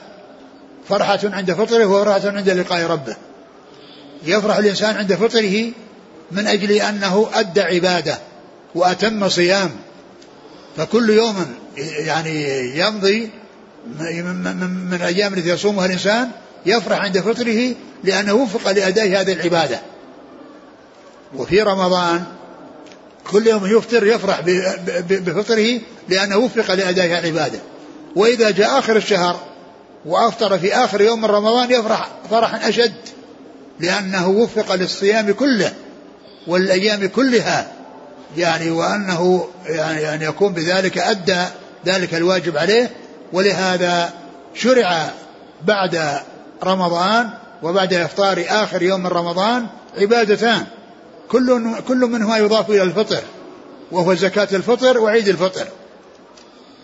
[0.90, 3.16] فرحة عند فطره وفرحة عند لقاء ربه.
[4.24, 5.72] يفرح الإنسان عند فطره
[6.32, 8.20] من أجل أنه أدى عبادة
[8.76, 9.72] وأتم صيام.
[10.78, 11.46] فكل يوم
[11.78, 13.30] يعني يمضي
[14.00, 16.32] من الأيام التي يصومها الإنسان
[16.66, 19.80] يفرح عند فطره لأنه وفق لأداء هذه العبادة.
[21.36, 22.24] وفي رمضان
[23.32, 24.42] كل يوم يفطر يفرح
[25.10, 27.60] بفطره لأنه وفق لأداء العبادة.
[28.16, 29.40] وإذا جاء آخر الشهر
[30.06, 32.94] وأفطر في آخر يوم من رمضان يفرح فرحا أشد
[33.80, 35.74] لأنه وفق للصيام كله.
[36.48, 37.72] والأيام كلها
[38.38, 41.44] يعني وأنه يعني أن يكون بذلك أدى
[41.86, 42.92] ذلك الواجب عليه
[43.34, 44.14] ولهذا
[44.54, 45.10] شرع
[45.62, 46.22] بعد
[46.64, 47.30] رمضان
[47.64, 50.66] وبعد إفطار آخر يوم من رمضان عبادتان
[51.30, 53.22] كل كل منهما يضاف إلى الفطر
[53.92, 55.68] وهو زكاة الفطر وعيد الفطر.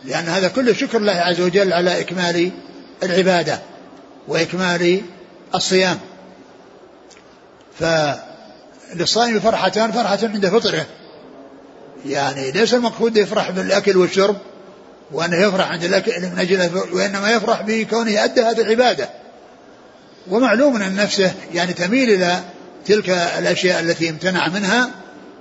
[0.04, 2.52] لأن هذا كله شكر الله عز وجل على إكمال
[3.04, 3.60] العبادة
[4.28, 5.02] وإكمال
[5.56, 6.00] الصيام.
[8.94, 10.86] فللصائم فرحتان فرحة عند فطره.
[12.06, 14.38] يعني ليس المقصود يفرح بالأكل والشرب
[15.12, 19.10] وأنه يفرح عند الأكل من أجل وإنما يفرح بكونه أدى هذه العبادة.
[20.30, 22.40] ومعلوم أن نفسه يعني تميل إلى
[22.86, 24.90] تلك الأشياء التي امتنع منها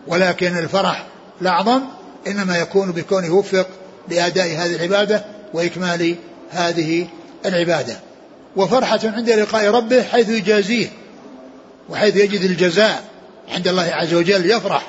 [0.06, 1.06] ولكن الفرح
[1.42, 1.82] الأعظم
[2.26, 3.66] إنما يكون بكونه وفق
[4.08, 6.16] لأداء هذه العبادة وإكمال
[6.50, 7.08] هذه
[7.46, 7.96] العبادة.
[8.56, 10.88] وفرحة عند لقاء ربه حيث يجازيه
[11.88, 13.09] وحيث يجد الجزاء.
[13.50, 14.86] عند الله عز وجل يفرح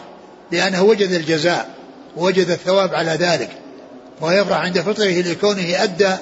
[0.52, 1.69] لأنه وجد الجزاء
[2.17, 3.50] ووجد الثواب على ذلك
[4.21, 6.15] ويفرح عند فطره لكونه أدى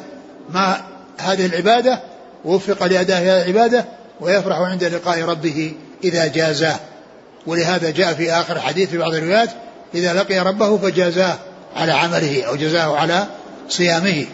[0.49, 0.81] ما
[1.17, 1.99] هذه العبادة
[2.45, 3.85] ووفق لأداء هذه العبادة
[4.21, 5.73] ويفرح عند لقاء ربه
[6.03, 6.79] إذا جازاه
[7.47, 9.49] ولهذا جاء في آخر الحديث في بعض الروايات
[9.93, 11.37] إذا لقي ربه فجازاه
[11.75, 13.27] على عمله أو جزاه على
[13.69, 14.25] صيامه؟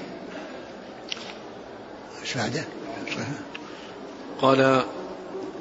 [4.41, 4.83] قال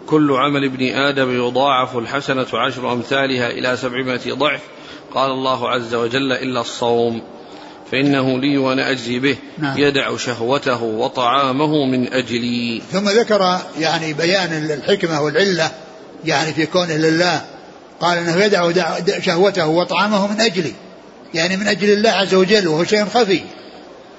[0.06, 4.60] كل عمل ابن آدم يضاعف الحسنة عشر أمثالها إلى سبعمائة ضعف.
[5.14, 7.22] قال الله عز وجل إلا الصوم
[7.92, 9.36] فإنه لي وأنا أجزي به.
[9.58, 9.78] نعم.
[9.78, 12.82] يدع شهوته وطعامه من أجلي.
[12.92, 15.70] ثم ذكر يعني بيان الحكمة والعلة
[16.24, 17.44] يعني في كونه لله.
[18.00, 18.70] قال إنه يدع
[19.20, 20.72] شهوته وطعامه من أجلي.
[21.34, 23.40] يعني من أجل الله عز وجل وهو شيء خفي.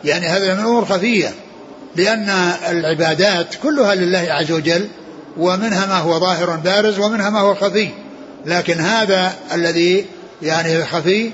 [0.04, 1.34] يعني هذا من الأمور خفية.
[1.96, 2.30] لأن
[2.70, 4.88] العبادات كلها لله عز وجل
[5.38, 7.90] ومنها ما هو ظاهر بارز ومنها ما هو خفي.
[8.46, 10.06] لكن هذا الذي
[10.42, 11.32] يعني خفي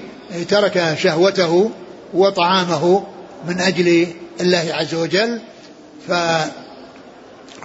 [0.50, 1.72] ترك شهوته
[2.14, 3.04] وطعامه
[3.48, 4.08] من أجل
[4.42, 5.40] الله عز وجل.
[6.08, 6.14] ف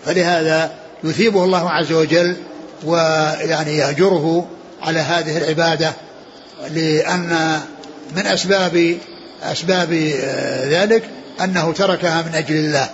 [0.04, 2.36] فلهذا يثيبه الله عز وجل
[2.84, 4.46] ويعني يهجره
[4.82, 5.92] على هذه العبادة.
[6.70, 7.60] لأن
[8.16, 8.96] من أسباب
[9.42, 11.02] أسباب آه، ذلك
[11.40, 12.88] أنه تركها من أجل الله.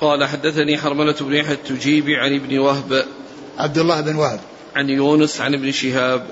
[0.00, 3.04] قال حدثني حرملة بن يحيى التجيبي عن ابن وهب.
[3.58, 4.40] عبد الله بن وهب.
[4.76, 6.26] عن يونس عن ابن شهاب.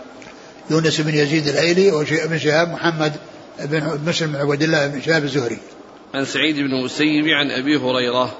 [0.70, 3.12] يونس بن يزيد الأيلي وابن شهاب محمد
[3.60, 5.58] بن مسلم بن عبد الله بن شهاب الزهري.
[6.14, 8.38] عن سعيد بن المسيب عن أبي هريرة.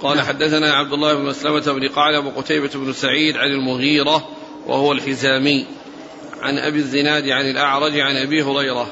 [0.00, 0.26] قال نعم.
[0.26, 4.28] حدثنا عبد الله بن مسلمة بن قعنب وقتيبة بن سعيد عن المغيرة
[4.66, 5.66] وهو الحزامي.
[6.40, 8.90] عن أبي الزناد عن الأعرج عن أبي هريرة.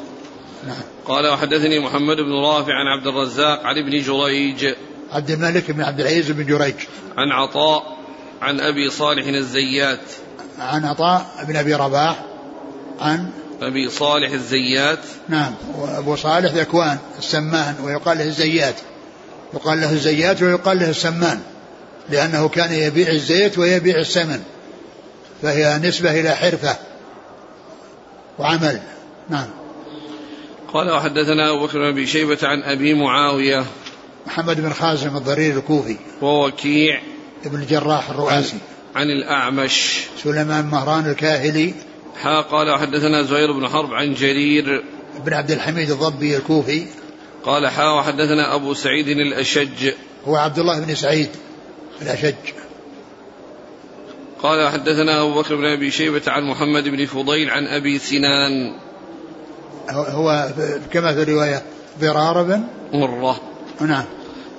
[0.67, 0.83] نعم.
[1.05, 4.75] قال وحدثني محمد بن رافع عن عبد الرزاق عن ابن جريج.
[5.13, 6.75] عبد الملك بن عبد العزيز بن جريج.
[7.17, 7.97] عن عطاء
[8.43, 10.01] عن أبي صالح الزيات.
[10.59, 12.25] عن عطاء بن أبي رباح
[13.01, 13.31] عن
[13.63, 14.99] أبي صالح الزيات.
[15.29, 18.75] نعم وأبو صالح ذكوان السمان ويقال له الزيات.
[19.55, 21.41] يقال له الزيات ويقال له السمان
[22.11, 24.43] لأنه كان يبيع الزيت ويبيع السمن
[25.43, 26.77] فهي نسبة إلى حرفة
[28.39, 28.81] وعمل.
[29.29, 29.47] نعم.
[30.73, 33.65] قال وحدثنا أبو بكر بن شيبة عن أبي معاوية.
[34.27, 35.97] محمد بن خازم الضرير الكوفي.
[36.23, 37.01] ووكيع
[37.47, 38.59] ابن الجراح الرؤاسي.
[38.95, 40.01] عن الأعمش.
[40.23, 41.75] سليمان مهران الكاهلي.
[42.21, 44.85] ها قال وحدثنا زهير بن حرب عن جرير.
[45.25, 46.87] بن عبد الحميد الضبي الكوفي.
[47.45, 49.93] قال حا وحدثنا أبو سعيد الأشج.
[50.27, 51.29] هو عبد الله بن سعيد
[52.03, 52.35] الأشج.
[54.43, 58.73] قال حدثنا أبو بكر بن أبي شيبة عن محمد بن فضيل عن أبي سنان.
[59.91, 60.49] هو
[60.93, 61.63] كما في الرواية
[62.01, 63.41] ضرار بن مرة.
[63.81, 64.05] نعم.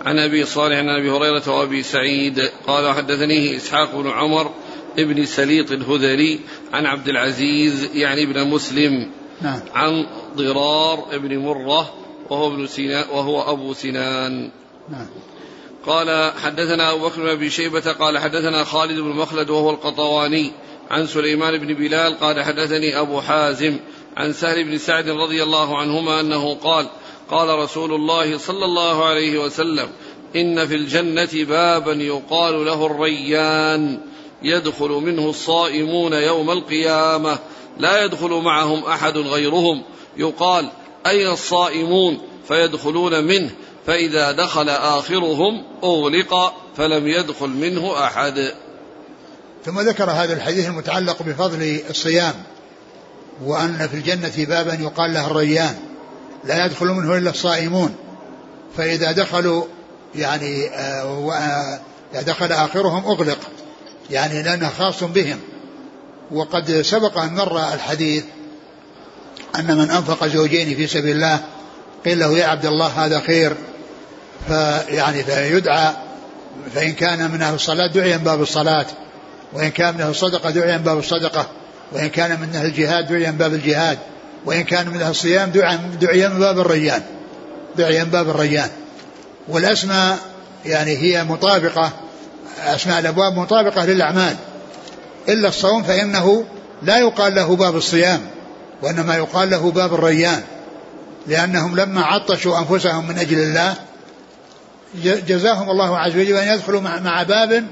[0.07, 2.49] عن أبي صالح عن أبي هريرة وأبي سعيد.
[2.67, 4.51] قال حدثنيه إسحاق بن عمر
[4.99, 6.39] ابن سليط الهذلي
[6.73, 9.59] عن عبد العزيز يعني ابن مسلم نعم.
[9.73, 11.93] عن ضرار بن مرة
[12.29, 14.51] وهو ابن سينان وهو أبو سنان.
[14.89, 15.07] نعم.
[15.85, 20.51] قال حدثنا أبو بكر بن أبي شيبة قال حدثنا خالد بن مخلد وهو القطواني
[20.89, 23.77] عن سليمان بن بلال قال حدثني أبو حازم
[24.17, 26.87] عن سهل بن سعد رضي الله عنهما أنه قال
[27.31, 29.89] قال رسول الله صلى الله عليه وسلم
[30.35, 33.99] إن في الجنة بابا يقال له الريان
[34.43, 37.39] يدخل منه الصائمون يوم القيامة
[37.79, 39.83] لا يدخل معهم أحد غيرهم.
[40.17, 40.69] يقال
[41.07, 43.49] أين الصائمون؟ فيدخلون منه
[43.87, 48.53] فإذا دخل آخرهم أغلق فلم يدخل منه أحد.
[49.65, 52.43] ثم ذكر هذا الحديث المتعلق بفضل الصيام
[53.45, 55.86] وأن في الجنة بابا يقال له الريان.
[56.43, 57.95] لا يدخل منه إلا الصائمون.
[58.77, 59.63] فإذا دخلوا
[60.15, 61.79] يعني آه
[62.13, 63.39] دخل آخرهم أغلق.
[64.09, 65.39] يعني لأنه خاص بهم.
[66.31, 68.23] وقد سبق أن مر الحديث
[69.59, 71.39] أن من أنفق زوجين في سبيل الله
[72.05, 73.53] قيل له يا عبد الله هذا خير.
[74.47, 75.93] فيعني فيدعى
[76.75, 78.85] فإن كان من أهل الصلاة دعي من باب الصلاة.
[79.53, 81.47] وإن كان من أهل الصدقة دعي من باب الصدقة.
[81.91, 83.97] وإن كان من أهل الجهاد دعي من باب الجهاد.
[84.45, 85.49] وإن كان من أهل الصيام
[86.01, 87.01] دعي من باب الريان.
[87.77, 88.69] دعي من باب الريان.
[89.47, 90.17] والأسماء
[90.65, 91.91] يعني هي مطابقة
[92.59, 94.35] أسماء الأبواب مطابقة للأعمال.
[95.29, 96.45] إلا الصوم فإنه
[96.83, 98.21] لا يقال له باب الصيام
[98.81, 100.43] وإنما يقال له باب الريان.
[101.27, 103.75] لأنهم لما عطشوا أنفسهم من أجل الله
[105.03, 107.65] جزاهم الله عز وجل أن يدخلوا مع باب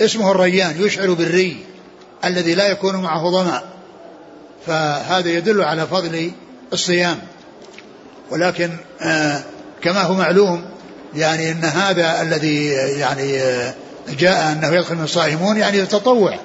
[0.00, 1.64] اسمه الريان يشعر بالري
[2.24, 3.62] الذي لا يكون معه ظمأ.
[4.66, 6.32] فهذا يدل على فضل
[6.72, 7.18] الصيام.
[8.30, 9.40] ولكن آه
[9.82, 10.64] كما هو معلوم
[11.14, 12.66] يعني إن هذا الذي
[12.98, 13.74] يعني آه
[14.18, 16.38] جاء أنه يدخل من الصائمون يعني التطوع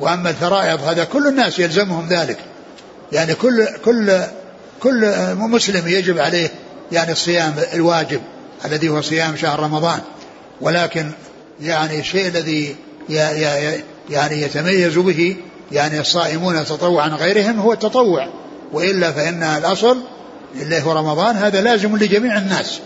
[0.00, 2.38] وأما الفرائض هذا كل الناس يلزمهم ذلك.
[3.12, 4.20] يعني كل كل
[4.80, 6.50] كل مسلم يجب عليه
[6.92, 8.20] يعني الصيام الواجب
[8.64, 10.00] الذي هو صيام شهر رمضان.
[10.60, 11.10] ولكن
[11.60, 12.76] يعني الشيء الذي
[14.10, 15.36] يعني يتميز به
[15.72, 18.28] يعني الصائمون تطوعا غيرهم هو التطوع.
[18.72, 19.98] وإلا فإن الأصل
[20.54, 22.80] اللي هو رمضان هذا لازم لجميع الناس.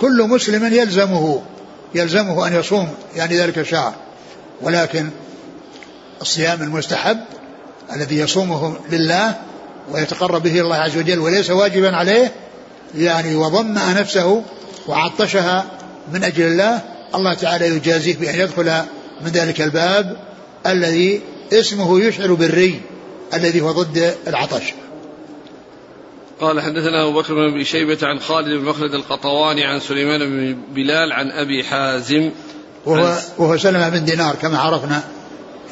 [0.00, 1.42] كل مسلم يلزمه
[1.94, 3.94] يلزمه أن يصوم يعني ذلك الشهر.
[4.62, 5.10] ولكن
[6.22, 7.18] الصيام المستحب
[7.92, 9.34] الذي يصومه لله
[9.92, 12.32] ويتقرب به الله عز وجل وليس واجبا عليه
[12.94, 14.42] يعني وضمأ نفسه
[14.88, 15.64] وعطشها
[16.12, 16.80] من أجل الله
[17.14, 18.82] الله تعالى يجازيه بأن يدخل
[19.20, 20.16] من ذلك الباب
[20.66, 21.20] الذي
[21.54, 22.80] اسمه يشعر بالري
[23.34, 24.74] الذي هو ضد العطش.
[26.40, 30.56] قال حدثنا أبو بكر بن أبي شيبة عن خالد بن مخلد القطواني عن سليمان بن
[30.74, 32.30] بلال عن أبي حازم.
[32.86, 35.02] وهو, وهو سلمة بن دينار كما عرفنا.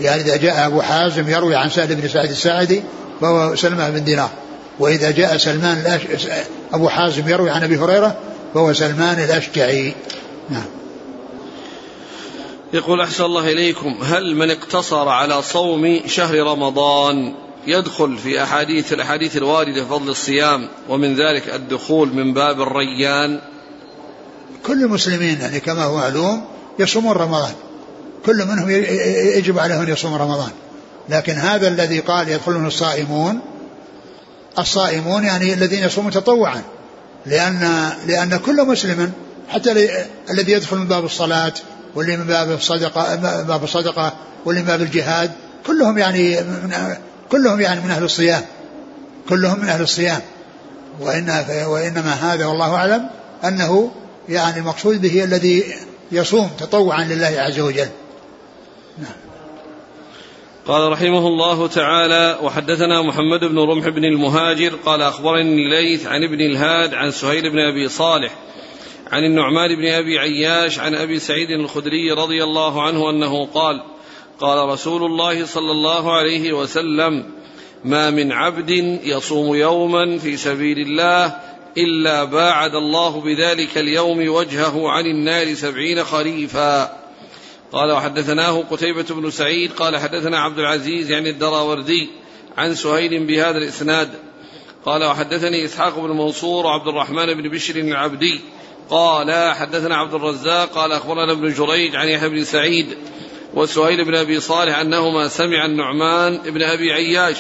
[0.01, 2.83] يعني إذا جاء أبو حازم يروي عن سهل بن سعد الساعدي
[3.21, 4.31] فهو سلمة بن دينار.
[4.79, 6.01] وإذا جاء سلمان
[6.73, 8.16] أبو حازم يروي عن أبي هريرة
[8.55, 9.95] فهو سلمان الأشجعي.
[10.51, 10.82] نعم.
[12.73, 17.35] يقول أحسن الله إليكم هل من اقتصر على صوم شهر رمضان
[17.67, 23.41] يدخل في أحاديث الأحاديث الواردة في فضل الصيام ومن ذلك الدخول من باب الريان؟
[24.67, 26.45] كل المسلمين يعني كما هو معلوم
[26.79, 27.53] يصومون رمضان.
[28.27, 28.71] كل منهم
[29.37, 30.51] يجب عليه أن يصوم رمضان.
[31.09, 33.41] لكن هذا الذي قال يدخلون الصائمون
[34.59, 36.63] الصائمون يعني الذين يصومون تطوعا.
[37.27, 39.13] لأن لأن كل مسلم
[39.49, 39.73] حتى
[40.31, 41.53] الذي يدخل من باب الصلاة
[41.94, 44.12] واللي من باب الصدقة باب الصدقة
[44.44, 45.33] واللي من باب الجهاد
[45.66, 46.96] كلهم يعني من
[47.31, 48.42] كلهم يعني من أهل الصيام.
[49.28, 50.20] كلهم من أهل الصيام.
[51.00, 53.11] وإن وإنما هذا والله أعلم
[53.44, 53.90] أنه
[54.28, 55.64] يعني المقصود به الذي
[56.12, 57.88] يصوم تطوعا لله عز وجل.
[58.98, 59.22] نعم.
[60.66, 66.40] قال رحمه الله تعالى وحدثنا محمد بن رمح بن المهاجر قال أخبرني الليث عن ابن
[66.40, 68.33] الهاد عن سهيل بن أبي صالح
[69.12, 73.83] عن النعمان بن أبي عياش عن أبي سعيد الخدري رضي الله عنه أنه قال
[74.40, 77.25] قال رسول الله صلى الله عليه وسلم
[77.85, 78.70] ما من عبد
[79.05, 81.37] يصوم يوما في سبيل الله
[81.79, 87.03] إلا باعد الله بذلك اليوم وجهه عن النار سبعين خريفا.
[87.72, 92.09] قال وحدثناه قتيبة بن سعيد قال حدثنا عبد العزيز يعني الدراوردي
[92.59, 94.09] عن سهيل بهذا الإسناد
[94.85, 98.40] قال وحدثني إسحاق بن منصور وعبد الرحمن بن بشر العبدي
[98.90, 102.87] قال حدثنا عبد الرزاق قال أخبرنا ابن جريج عن يحيى بن سعيد
[103.55, 107.37] وسهيل بن أبي صالح أنهما سمع النعمان بن أبي عياش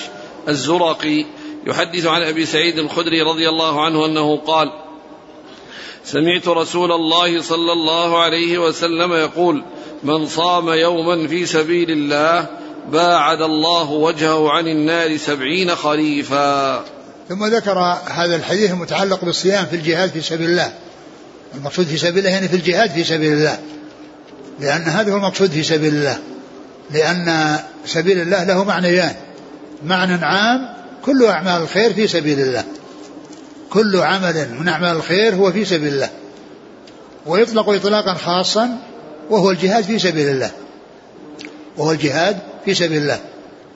[0.48, 1.26] الزرقي
[1.66, 4.72] يحدث عن أبي سعيد الخدري رضي الله عنه أنه قال
[6.04, 9.64] سمعت رسول الله صلى الله عليه وسلم يقول
[10.02, 12.46] من صام يوما في سبيل الله
[12.92, 16.84] باعد الله وجهه عن النار سبعين خريفا
[17.28, 20.72] ثم ذكر هذا الحديث المتعلق بالصيام في الجهاد في سبيل الله.
[21.54, 23.58] المقصود في سبيل الله يعني في الجهاد في سبيل الله.
[24.60, 26.18] لأن هذا هو المقصود في سبيل الله.
[26.90, 29.14] لأن سبيل الله له معنيان.
[29.84, 30.74] معنى عام
[31.04, 32.64] كل أعمال الخير في سبيل الله.
[33.70, 36.10] كل عمل من أعمال الخير هو في سبيل الله.
[37.26, 38.78] ويطلق إطلاقا خاصا
[39.30, 40.50] وهو الجهاد في سبيل الله.
[41.76, 43.20] وهو الجهاد في سبيل الله.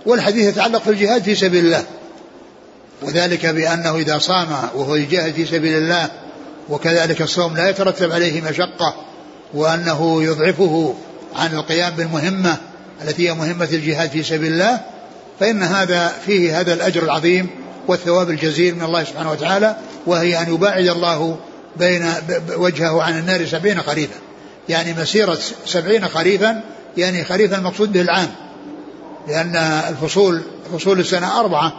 [0.06, 1.84] والحديث يتعلق في الجهاد في سبيل الله.
[3.02, 6.10] وذلك بأنه إذا صام وهو يجاهد في سبيل الله
[6.68, 8.94] وكذلك الصوم لا يترتب عليه مشقة
[9.54, 10.94] وأنه يضعفه
[11.36, 12.56] عن القيام بالمهمة
[13.02, 14.80] التي هي مهمة الجهاد في سبيل الله
[15.40, 17.50] فإن هذا فيه هذا الأجر العظيم
[17.88, 21.38] والثواب الجزيل من الله سبحانه وتعالى وهي أن يباعد الله
[21.76, 22.12] بين
[22.56, 24.14] وجهه عن النار سبعين خريفا.
[24.68, 26.60] يعني مسيرة سبعين خريفا
[26.96, 28.28] يعني خريفا المقصود به العام.
[29.28, 29.56] لأن
[29.88, 30.42] الفصول
[30.72, 31.72] فصول السنة أربعة.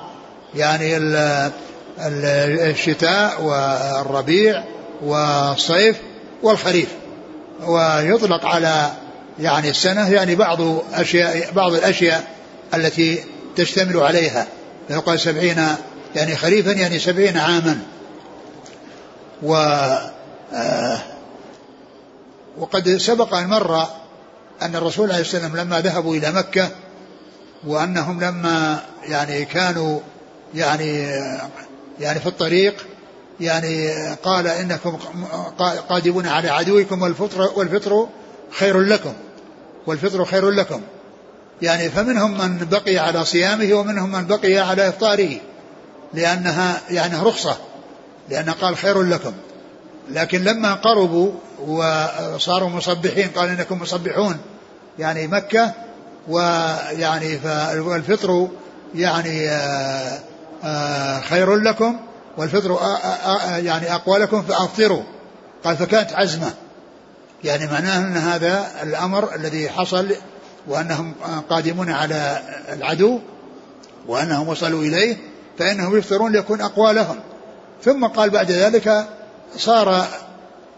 [0.55, 0.97] يعني
[2.69, 4.63] الشتاء والربيع
[5.01, 5.97] والصيف
[6.43, 6.89] والخريف.
[7.67, 8.91] ويطلق على
[9.39, 10.61] يعني السنة يعني بعض
[10.93, 12.27] أشياء بعض الأشياء
[12.73, 13.23] التي
[13.55, 14.47] تشتمل عليها.
[14.87, 15.67] فيقال سبعين
[16.15, 17.79] يعني خريفا يعني سبعين عاما.
[19.43, 19.55] و
[20.53, 20.99] آه
[22.57, 23.87] وقد سبق أن مر
[24.61, 26.69] أن الرسول عليه السلام لما ذهبوا إلى مكة
[27.67, 29.99] وأنهم لما يعني كانوا
[30.55, 31.01] يعني
[31.99, 32.87] يعني في الطريق
[33.39, 34.97] يعني قال إنكم
[35.89, 38.07] قادمون على عدوكم والفطر والفطر
[38.51, 39.13] خير لكم.
[39.87, 40.81] والفطر خير لكم.
[41.61, 45.37] يعني فمنهم من بقي على صيامه ومنهم من بقي على إفطاره.
[46.13, 47.57] لأنها يعني رخصة.
[48.29, 49.33] لأن قال خير لكم.
[50.09, 51.31] لكن لما قربوا
[51.67, 54.37] وصاروا مصبحين قال إنكم مصبحون.
[54.99, 55.73] يعني مكة
[56.27, 58.47] ويعني فالفطر
[58.95, 60.19] يعني آه،
[60.63, 61.99] آه، خير لكم.
[62.37, 62.79] والفطر
[63.57, 65.03] يعني أقوى لكم فأفطروا.
[65.63, 66.53] قال فكانت عزمة.
[67.43, 70.11] يعني معناه أن هذا الأمر الذي حصل
[70.67, 71.13] وأنهم
[71.49, 72.41] قادمون على
[72.73, 73.19] العدو
[74.07, 75.17] وأنهم وصلوا إليه
[75.59, 77.19] فإنهم يفطرون ليكون أقوى لهم
[77.83, 79.07] ثم قال بعد ذلك
[79.57, 80.07] صار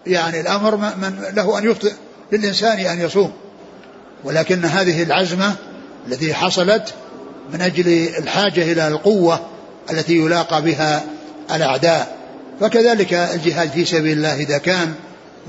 [0.08, 1.92] يعني الأمر من له أن يفطر
[2.32, 3.32] للإنسان أن يصوم.
[4.24, 5.56] ولكن هذه العزمة
[6.08, 6.94] التي حصلت
[7.54, 7.88] من أجل
[8.18, 9.40] الحاجة إلى القوة
[9.92, 11.04] التي يلاقى بها
[11.54, 12.18] الأعداء.
[12.60, 14.94] فكذلك الجهاد في سبيل الله إذا كان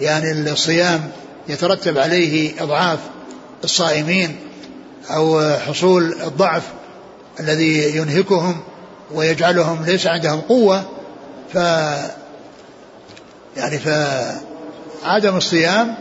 [0.00, 1.10] يعني الصيام
[1.48, 2.98] يترتب عليه إضعاف
[3.64, 4.36] الصائمين
[5.10, 6.62] أو حصول الضعف
[7.40, 8.60] الذي ينهكهم
[9.14, 10.84] ويجعلهم ليس عندهم قوة
[11.52, 11.54] ف
[13.56, 15.94] يعني فعدم الصيام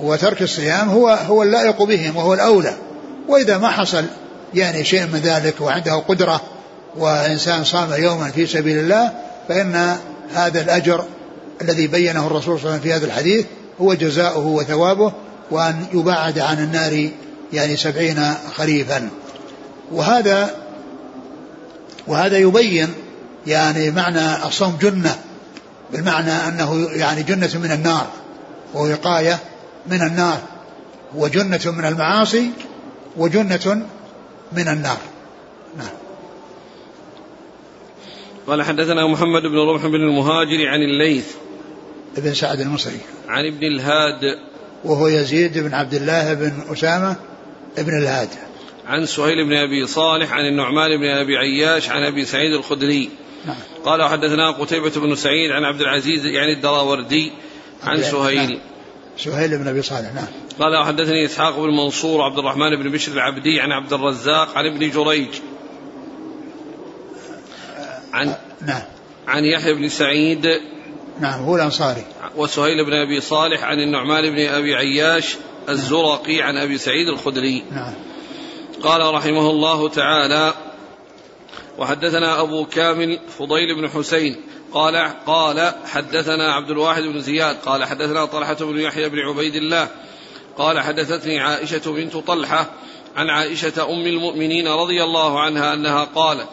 [0.00, 2.74] وترك الصيام هو هو اللائق بهم وهو الأولى.
[3.28, 4.04] وإذا ما حصل
[4.54, 6.40] يعني شيء من ذلك وعنده قدرة
[6.96, 9.12] وإنسان صام يوما في سبيل الله
[9.48, 9.96] فإن
[10.34, 11.04] هذا الأجر
[11.62, 13.46] الذي بينه الرسول صلى الله عليه وسلم في هذا الحديث
[13.80, 15.12] هو جزاؤه وثوابه
[15.50, 17.10] وأن يباعد عن النار
[17.52, 19.08] يعني سبعين خريفا.
[19.92, 20.54] وهذا
[22.06, 22.94] وهذا يبين
[23.46, 25.16] يعني معنى الصوم جنة
[25.92, 28.06] بالمعنى أنه يعني جنة من النار
[28.74, 29.38] ووقاية
[29.86, 30.38] من النار
[31.14, 32.50] وجنة من المعاصي
[33.16, 33.86] وجنة
[34.52, 34.98] من النار
[35.78, 35.88] نعم
[38.46, 41.34] قال حدثنا محمد بن رمح بن المهاجر عن الليث
[42.16, 43.00] ابن سعد المصري.
[43.28, 44.38] عن ابن الهاد.
[44.84, 47.16] وهو يزيد بن عبد الله بن أسامة
[47.78, 48.28] ابن الهاد.
[48.86, 53.10] عن سهيل بن أبي صالح عن النعمان بن أبي عياش عن أبي سعيد الخدري.
[53.46, 53.56] نعم.
[53.84, 57.32] قال حدثنا قتيبة بن سعيد عن عبد العزيز يعني الدراوردي
[57.84, 58.48] عن سهيل.
[58.48, 58.58] نعم.
[59.16, 60.26] سهيل بن أبي صالح نعم.
[60.58, 64.90] قال حدثني إسحاق بن منصور عبد الرحمن بن بشر العبدي عن عبد الرزاق عن ابن
[64.90, 65.28] جريج.
[68.14, 68.34] عن
[68.66, 68.82] نعم.
[69.28, 70.60] عن يحيى بن سعيد
[71.20, 72.04] نعم هو الأنصاري.
[72.36, 75.36] وسهيل بن أبي صالح عن النعمان بن أبي عياش
[75.68, 77.64] الزرقي عن أبي سعيد الخدري.
[77.72, 77.92] نعم.
[78.82, 80.54] قال رحمه الله تعالى
[81.78, 84.36] وحدثنا أبو كامل فضيل بن حسين
[84.72, 84.96] قال
[85.26, 89.88] قال حدثنا عبد الواحد بن زياد قال حدثنا طلحة بن يحيى بن عبيد الله
[90.58, 92.70] قال حدثتني عائشة بنت طلحة
[93.16, 96.48] عن عائشة أم المؤمنين رضي الله عنها أنها قالت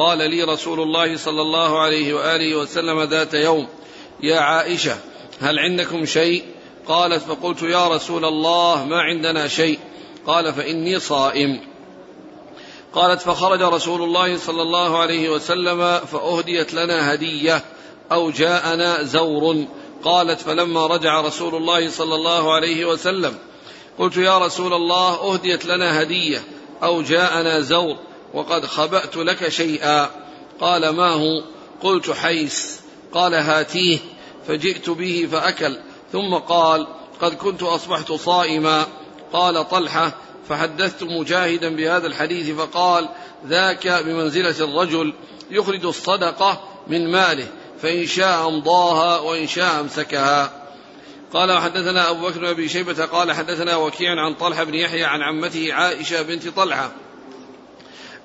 [0.00, 3.68] قال لي رسول الله صلى الله عليه وآله وسلم ذات يوم
[4.22, 4.96] يا عائشة
[5.40, 6.44] هل عندكم شيء؟
[6.88, 9.78] قالت فقلت يا رسول الله ما عندنا شيء.
[10.26, 11.60] قال فإني صائم.
[12.94, 17.64] قالت فخرج رسول الله صلى الله عليه وسلم فأهديت لنا هدية
[18.12, 19.64] أو جاءنا زور.
[20.04, 23.38] قالت فلما رجع رسول الله صلى الله عليه وسلم
[23.98, 26.42] قلت يا رسول الله أهديت لنا هدية
[26.82, 28.09] أو جاءنا زور.
[28.34, 30.10] وقد خبأت لك شيئا.
[30.60, 31.42] قال ما هو؟
[31.82, 32.80] قلت حيس
[33.12, 33.98] قال هاتيه.
[34.48, 35.76] فجئت به فأكل.
[36.12, 36.86] ثم قال
[37.20, 38.86] قد كنت أصبحت صائما.
[39.32, 40.12] قال طلحة
[40.48, 43.08] فحدثت مجاهدا بهذا الحديث فقال
[43.46, 45.14] ذاك بمنزلة الرجل
[45.50, 47.46] يخرج الصدقة من ماله
[47.82, 50.52] فإن شاء أمضاها وإن شاء أمسكها.
[51.32, 55.22] قال وحدثنا أبو بكر بن أبي شيبة قال حدثنا وكيع عن طلحة بن يحيى عن
[55.22, 56.92] عمته عائشة بنت طلحة.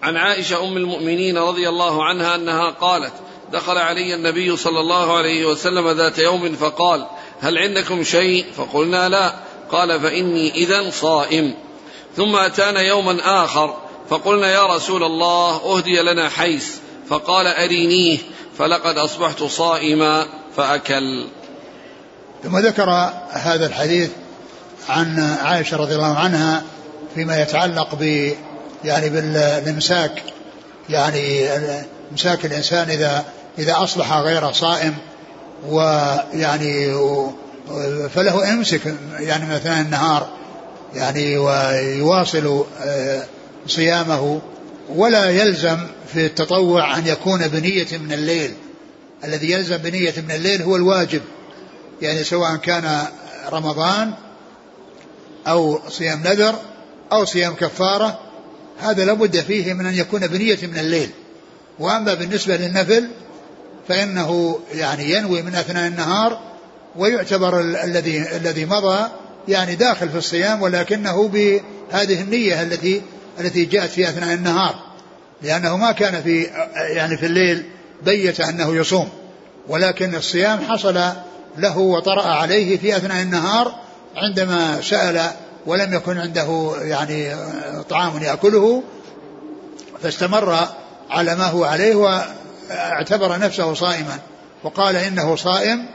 [0.04, 3.14] عن عائشة أم المؤمنين رضي الله عنها أنها قالت
[3.54, 7.08] دخل علي النبي صلى الله عليه وسلم ذات يوم فقال
[7.42, 9.34] هل عندكم شيء؟ فقلنا لا.
[9.72, 11.54] قال فإني إذا صائم.
[12.16, 13.78] ثم أتانا يوما آخر
[14.10, 16.76] فقلنا يا رسول الله أهدي لنا حيث
[17.10, 18.18] فقال أرينيه.
[18.58, 20.28] فلقد أصبحت صائما
[20.58, 21.26] فأكل.
[22.44, 22.90] ثم ذكر
[23.30, 24.10] هذا الحديث
[24.90, 26.64] عن عائشة رضي الله عنها
[27.16, 28.34] فيما يتعلق ب
[28.86, 30.24] يعني بالامساك
[30.90, 31.50] يعني
[32.12, 33.26] امساك الإنسان اذا
[33.60, 34.96] إذا اصبح غير صائم
[35.68, 36.94] ويعني
[38.16, 40.30] فله أمسك يعني مثلا النهار.
[40.94, 43.24] يعني ويواصل آه،
[43.68, 44.42] صيامه
[44.90, 45.78] ولا يلزم
[46.14, 48.54] في التطوع أن يكون بنية من الليل.
[49.24, 51.22] الذي يلزم بنية من الليل هو الواجب.
[52.02, 53.02] يعني سواء كان
[53.52, 54.14] رمضان
[55.48, 56.56] أو صيام نذر
[57.12, 58.20] أو صيام كفارة
[58.80, 61.10] هذا لابد فيه من أن يكون بنية من الليل.
[61.80, 63.08] وأما بالنسبة للنفل
[63.88, 66.40] فإنه يعني ينوي من أثناء النهار
[66.96, 69.10] ويعتبر الذي الذي مضى
[69.48, 73.02] يعني داخل في الصيام ولكنه بهذه النية التي
[73.40, 74.76] التي جاءت في أثناء النهار.
[75.42, 76.44] لأنه ما كان في
[76.76, 77.64] يعني في الليل
[78.06, 79.10] بيت أنه يصوم.
[79.68, 81.00] ولكن الصيام حصل
[81.58, 83.76] له وطرأ عليه في أثناء النهار
[84.16, 85.32] عندما سأل
[85.66, 87.36] ولم يكن عنده يعني
[87.90, 88.84] طعام يأكله
[90.02, 90.68] فاستمر
[91.10, 94.20] على ما هو عليه واعتبر نفسه صائما
[94.64, 95.86] وقال إنه صائم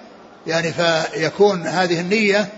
[0.47, 2.49] يعني فيكون هذه النية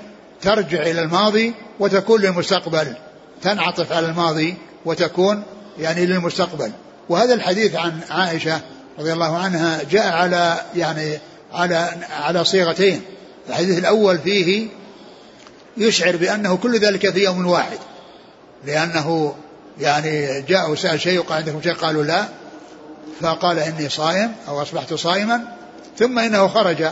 [0.40, 2.96] ترجع إلى الماضي وتكون للمستقبل
[3.42, 4.54] تنعطف على الماضي
[4.84, 5.42] وتكون
[5.78, 6.72] يعني للمستقبل.
[7.08, 8.60] وهذا الحديث عن عائشة
[8.98, 11.18] رضي الله عنها جاء على يعني
[11.52, 13.02] على على صيغتين
[13.48, 14.68] الحديث الأول فيه
[15.76, 17.78] يشعر بأنه كل ذلك في يوم واحد.
[18.64, 19.34] لأنه
[19.80, 22.24] يعني جاء وسأل شيء وقال عندكم شيء؟ قالوا لا.
[23.20, 25.40] فقال إني صائم أو أصبحت صائما.
[25.98, 26.84] ثم إنه خرج.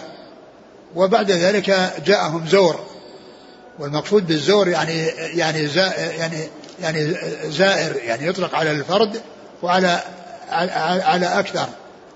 [0.97, 2.81] وبعد ذلك جاءهم زور.
[3.79, 5.69] والمقصود بالزور يعني يعني
[6.19, 6.49] يعني
[6.83, 7.17] يعني
[7.51, 9.21] زائر يعني يطلق على الفرد
[9.63, 10.01] وعلى
[11.05, 11.69] على أكثر.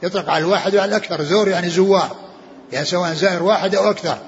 [0.03, 1.23] يطلق على الواحد وعلى الأكثر.
[1.23, 2.17] زور يعني زوار.
[2.73, 4.19] يعني سواء زائر واحد أو أكثر.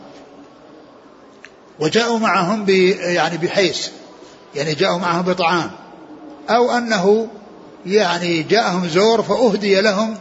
[1.81, 2.65] وجاءوا معهم
[2.99, 3.89] يعني بحيث
[4.55, 5.71] يعني جاءوا معهم بطعام
[6.51, 7.29] أو أنه
[7.87, 10.17] يعني جاءهم زور فأهدي لهم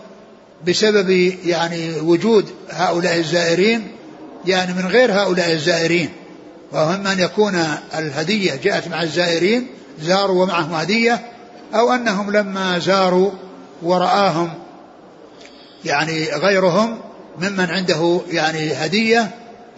[0.67, 1.09] بسبب
[1.45, 3.87] يعني وجود هؤلاء الزائرين
[4.45, 6.09] يعني من غير هؤلاء الزائرين.
[6.71, 7.55] وهم أن يكون
[7.97, 9.67] الهدية جاءت مع الزائرين
[10.01, 11.21] زاروا ومعهم هدية
[11.75, 13.31] أو أنهم لما زاروا
[13.83, 14.53] ورآهم
[15.85, 16.99] يعني غيرهم
[17.37, 19.31] ممن عنده يعني هدية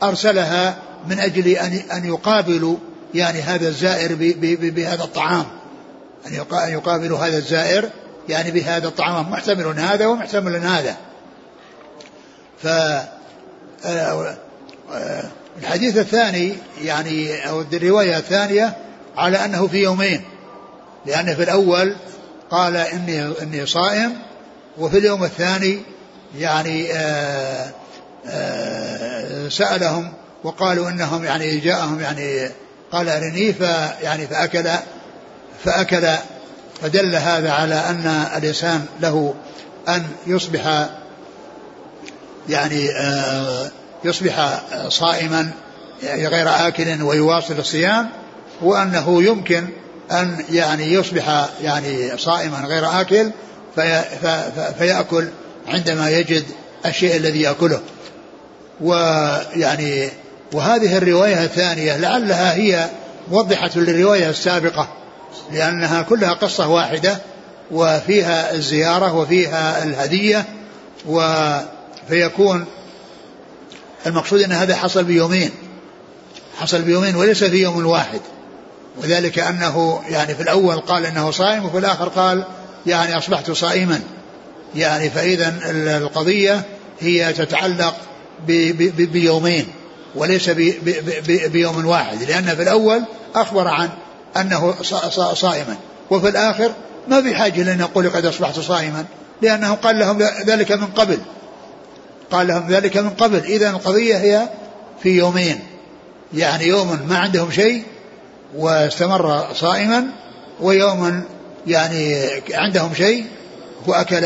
[0.03, 0.77] أرسلها
[1.09, 2.77] من أجل أن أن يقابلوا
[3.13, 4.15] يعني هذا الزائر
[4.51, 5.45] بهذا الطعام.
[6.27, 6.33] أن
[6.71, 7.89] يقابلوا هذا الزائر
[8.29, 9.31] يعني بهذا الطعام.
[9.31, 10.97] محتمل هذا ومحتمل هذا.
[12.63, 12.67] ف
[13.85, 14.37] آه،
[14.91, 15.23] آه،
[15.59, 18.77] الحديث الثاني يعني أو الرواية الثانية
[19.17, 20.21] على أنه في يومين.
[21.05, 21.95] لأنه في الأول
[22.51, 24.13] قال إني إني صائم
[24.77, 25.81] وفي اليوم الثاني
[26.37, 27.71] يعني آآ آه،
[28.27, 30.13] آآ سألهم
[30.43, 32.49] وقالوا إنهم يعني جاءهم يعني
[32.91, 34.69] قال أرني فيعني فأكل
[35.65, 36.07] فأكل
[36.81, 39.33] فدل هذا على أن الإنسان له
[39.87, 40.87] أن يصبح
[42.49, 43.71] يعني آه،
[44.03, 45.51] يصبح صائما
[46.03, 48.09] يعني غير آكل ويواصل الصيام
[48.61, 49.67] وأنه يمكن
[50.11, 53.31] أن يعني يصبح يعني صائما غير آكل
[53.75, 54.03] في
[54.77, 55.27] فيأكل
[55.67, 56.43] عندما يجد
[56.85, 57.81] الشيء الذي يأكله.
[58.81, 60.09] ويعني
[60.53, 62.89] وهذه الرواية الثانية لعلها هي
[63.31, 64.87] موضحة للرواية السابقة
[65.51, 67.17] لأنها كلها قصة واحدة
[67.71, 70.45] وفيها الزيارة وفيها الهدية
[72.09, 72.65] فيكون
[74.05, 75.51] المقصود أن هذا حصل بيومين
[76.59, 78.21] حصل بيومين وليس في يوم واحد.
[78.97, 82.43] وذلك أنه يعني في الأول قال أنه صائم وفي الآخر قال
[82.85, 84.01] يعني أصبحت صائما.
[84.75, 85.53] يعني فإذا
[85.97, 86.63] القضية
[86.99, 87.95] هي تتعلق
[88.97, 89.67] بيومين.
[90.17, 90.49] وليس
[91.47, 93.03] بيوم واحد لأن في الأول
[93.35, 93.89] أخبر عن
[94.37, 94.75] أنه
[95.33, 95.77] صائما
[96.09, 96.71] وفي الآخر
[97.07, 99.05] ما في حاجة لأن يقول قد أصبحت صائما
[99.41, 101.19] لأنه قال لهم ذلك من قبل.
[102.31, 103.37] قال لهم ذلك من قبل.
[103.37, 104.49] إذا القضية هي
[105.03, 105.59] في يومين.
[106.33, 107.83] يعني يوم ما عندهم شيء
[108.55, 110.07] واستمر صائما
[110.61, 111.23] ويوما
[111.67, 113.25] يعني عندهم شيء
[113.87, 114.25] وأكل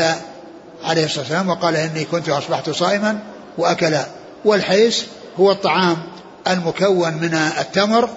[0.84, 3.18] عليه الصلاة والسلام وقال إني كنت أصبحت صائما
[3.58, 3.96] وأكل.
[4.44, 5.06] والحيس
[5.40, 6.02] هو الطعام
[6.48, 8.10] المكون من التمر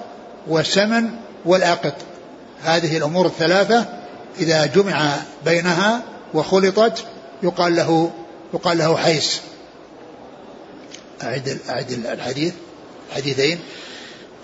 [0.47, 1.09] والسمن
[1.45, 1.95] والأقط
[2.63, 3.85] هذه الأمور الثلاثة
[4.39, 6.03] إذا جمع بينها
[6.33, 7.05] وخلطت
[7.43, 8.11] يقال له
[8.53, 9.41] يقال له حيس
[11.23, 12.53] أعد أعد الحديث
[13.15, 13.59] حديثين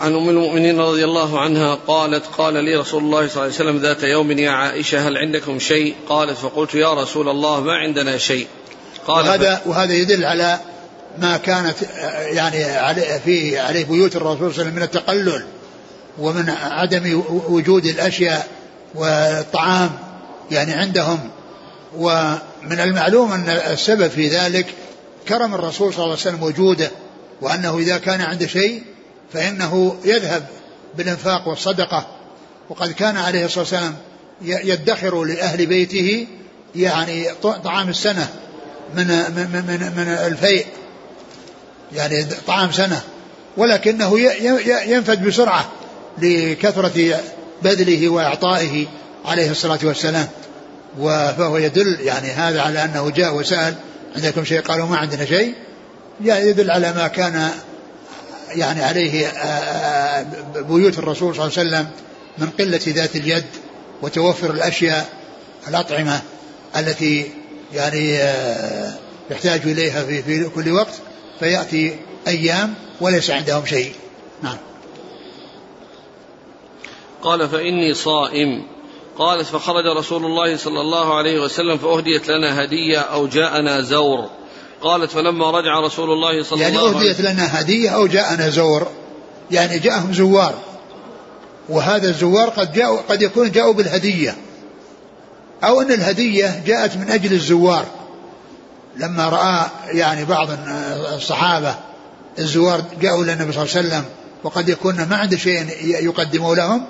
[0.01, 3.78] عن أم المؤمنين رضي الله عنها قالت قال لي رسول الله صلى الله عليه وسلم
[3.78, 8.47] ذات يوم يا عائشة هل عندكم شيء؟ قالت فقلت يا رسول الله ما عندنا شيء.
[9.07, 9.61] قال وهذا.
[9.65, 10.59] وهذا يدل على
[11.18, 11.76] ما كانت
[12.26, 12.66] يعني
[13.20, 15.45] فيه عليه بيوت الرسول صلى الله عليه وسلم من التقلل
[16.20, 18.47] ومن عدم وجود الأشياء
[18.95, 19.89] والطعام
[20.51, 21.20] يعني عندهم.
[21.97, 24.66] ومن المعلوم أن السبب في ذلك
[25.28, 26.91] كرم الرسول صلى الله عليه وسلم وجوده
[27.41, 28.84] وأنه إذا كان عنده شيء
[29.34, 30.45] فإنه يذهب
[30.97, 32.07] بالإنفاق والصدقة.
[32.70, 33.95] وقد كان عليه الصلاة والسلام
[34.41, 36.28] يدخر لأهل بيته
[36.76, 37.26] يعني
[37.64, 38.30] طعام السنة
[38.95, 40.66] من من من, من الفيء.
[41.96, 43.02] يعني طعام سنة
[43.58, 44.20] ولكنه
[44.86, 45.72] ينفد بسرعة
[46.18, 47.20] لكثرة
[47.64, 48.88] بذله وإعطائه
[49.26, 50.28] عليه الصلاة والسلام.
[51.38, 53.76] فهو يدل يعني هذا على أنه جاء وسأل
[54.16, 55.54] عندكم شيء؟ قالوا ما عندنا شيء.
[56.24, 57.52] يدل على ما كان
[58.56, 60.26] يعني عليه آه، آه،
[60.62, 61.88] بيوت الرسول صلى الله عليه وسلم
[62.38, 63.46] من قلة ذات اليد
[64.02, 65.10] وتوفر الأشياء
[65.68, 66.22] الأطعمة
[66.78, 67.32] التي
[67.74, 68.94] يعني آه،
[69.32, 70.94] يحتاج إليها في كل وقت.
[71.42, 71.96] فيأتي
[72.28, 73.94] أيام وليس عندهم شيء.
[74.44, 74.58] نعم.
[77.24, 78.64] قال فإني صائم.
[79.18, 84.30] قالت فخرج رسول الله صلى الله عليه وسلم فأهديت لنا هدية أو جاءنا زور.
[84.82, 88.08] قالت فلما رجع رسول الله صلى يعني الله عليه وسلم يعني أهديت لنا هدية أو
[88.08, 88.88] جاءنا زور.
[89.52, 90.56] يعني جاءهم زوار.
[91.70, 94.36] وهذا الزوار قد جاءوا قد يكون جاءوا بالهدية.
[95.64, 98.01] أو أن الهدية جاءت من أجل الزوار.
[98.98, 100.48] لما رأى يعني بعض
[101.14, 101.76] الصحابة
[102.39, 104.06] الزوار جاءوا للنبي صلى الله عليه وسلم
[104.44, 106.86] وقد يكون ما عنده شيء يقدموا لهم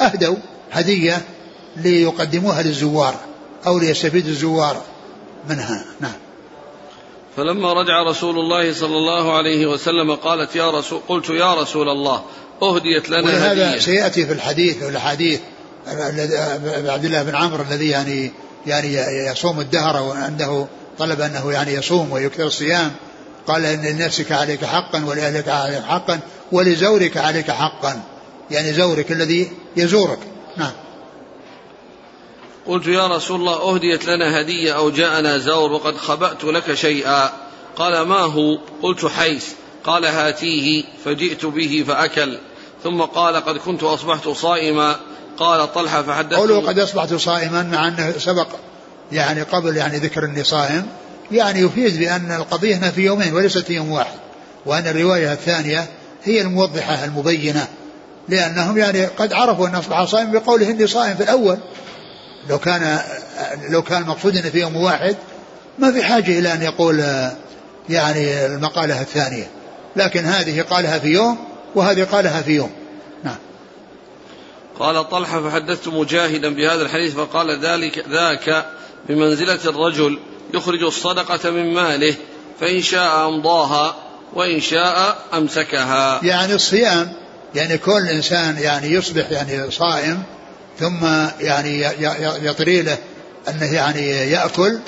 [0.00, 0.36] أهدوا
[0.72, 1.22] هدية
[1.76, 3.14] ليقدموها للزوار
[3.66, 4.82] أو ليستفيد الزوار
[5.48, 5.84] منها.
[6.00, 6.12] نعم.
[7.36, 12.22] فلما رجع رسول الله صلى الله عليه وسلم قالت يا رسول قلت يا رسول الله
[12.62, 13.80] أهديت لنا ولهذا هدية.
[13.80, 15.40] سيأتي في الحديث والأحاديث
[16.86, 18.32] عبد الله بن عمرو الذي يعني
[18.66, 18.96] يعني
[19.32, 20.66] يصوم الدهر وعنده
[20.98, 22.92] طلب أنه يعني يصوم ويكثر الصيام.
[23.46, 26.20] قال إن لنفسك عليك حقا ولأهلك عليك حقا
[26.52, 28.02] ولزورك عليك حقا.
[28.50, 30.18] يعني زورك الذي يزورك.
[30.56, 30.72] نعم.
[32.66, 37.30] قلت يا رسول الله أهديت لنا هدية أو جاءنا زور وقد خبأت لك شيئا.
[37.76, 39.46] قال ما هو؟ قلت حيث.
[39.84, 40.84] قال هاتيه.
[41.04, 42.38] فجئت به فأكل.
[42.84, 44.96] ثم قال قد كنت أصبحت صائما.
[45.38, 48.48] قال طلحة فحدثت قوله قد أصبحت صائما مع أنه سبق.
[49.12, 50.86] يعني قبل يعني ذكر أني صائم
[51.32, 54.18] يعني يفيد بأن القضية هنا في يومين وليست في يوم واحد
[54.66, 55.86] وأن الرواية الثانية
[56.24, 57.68] هي الموضحة المبينة
[58.28, 61.58] لأنهم يعني قد عرفوا أن أصبح صائم بقوله إني صائم في الأول.
[62.50, 62.98] لو كان
[63.70, 65.16] لو كان المقصود انه في يوم واحد
[65.78, 67.04] ما في حاجة إلى أن يقول
[67.88, 69.50] يعني المقالة الثانية
[69.96, 71.38] لكن هذه قالها في يوم
[71.74, 72.70] وهذه قالها في يوم.
[73.24, 73.36] نعم.
[74.78, 78.66] قال طلحة فحدثت مجاهدا بهذا الحديث فقال ذلك ذاك
[79.08, 80.18] بمنزلة الرجل
[80.54, 82.14] يخرج الصدقة من ماله
[82.60, 83.96] فإن شاء أمضاها
[84.34, 86.20] وإن شاء أمسكها.
[86.24, 87.12] يعني الصيام
[87.54, 90.22] يعني كل إنسان يعني يصبح يعني صائم
[90.80, 91.06] ثم
[91.40, 91.84] يعني
[92.46, 92.98] يطري له
[93.48, 94.78] أنه يعني يأكل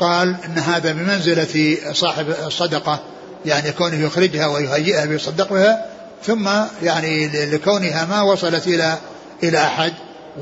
[0.00, 3.00] قال أن هذا بمنزلة صاحب الصدقة
[3.46, 5.86] يعني كونه يخرجها ويهيئها ويصدق بها
[6.26, 6.48] ثم
[6.82, 8.98] يعني لكونها ما وصلت إلى
[9.42, 9.92] إلى أحد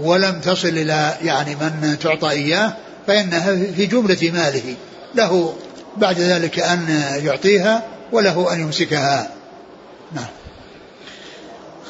[0.00, 2.76] ولم تصل إلى يعني من تعطى إياه
[3.08, 4.74] فإنها في جملة ماله
[5.14, 5.54] له
[5.96, 9.34] بعد ذلك أن يعطيها وله أن يمسكها.
[10.12, 10.26] نعم.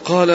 [0.05, 0.31] قال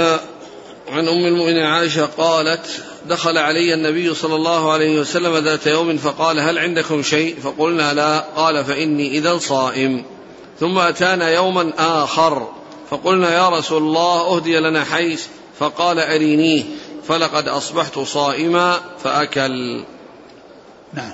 [0.89, 6.39] عن أم المؤمنين عائشة قالت دخل علي النبي صلى الله عليه وسلم ذات يوم فقال
[6.39, 8.19] هل عندكم شيء؟ فقلنا لا.
[8.19, 10.03] قال فإني إذا صائم.
[10.59, 12.47] ثم أتانا يوما آخر
[12.89, 15.25] فقلنا يا رسول الله أهدي لنا حيث.
[15.59, 16.63] فقال أرينيه.
[17.07, 19.84] فلقد أصبحت صائما فأكل.
[20.93, 21.13] نعم.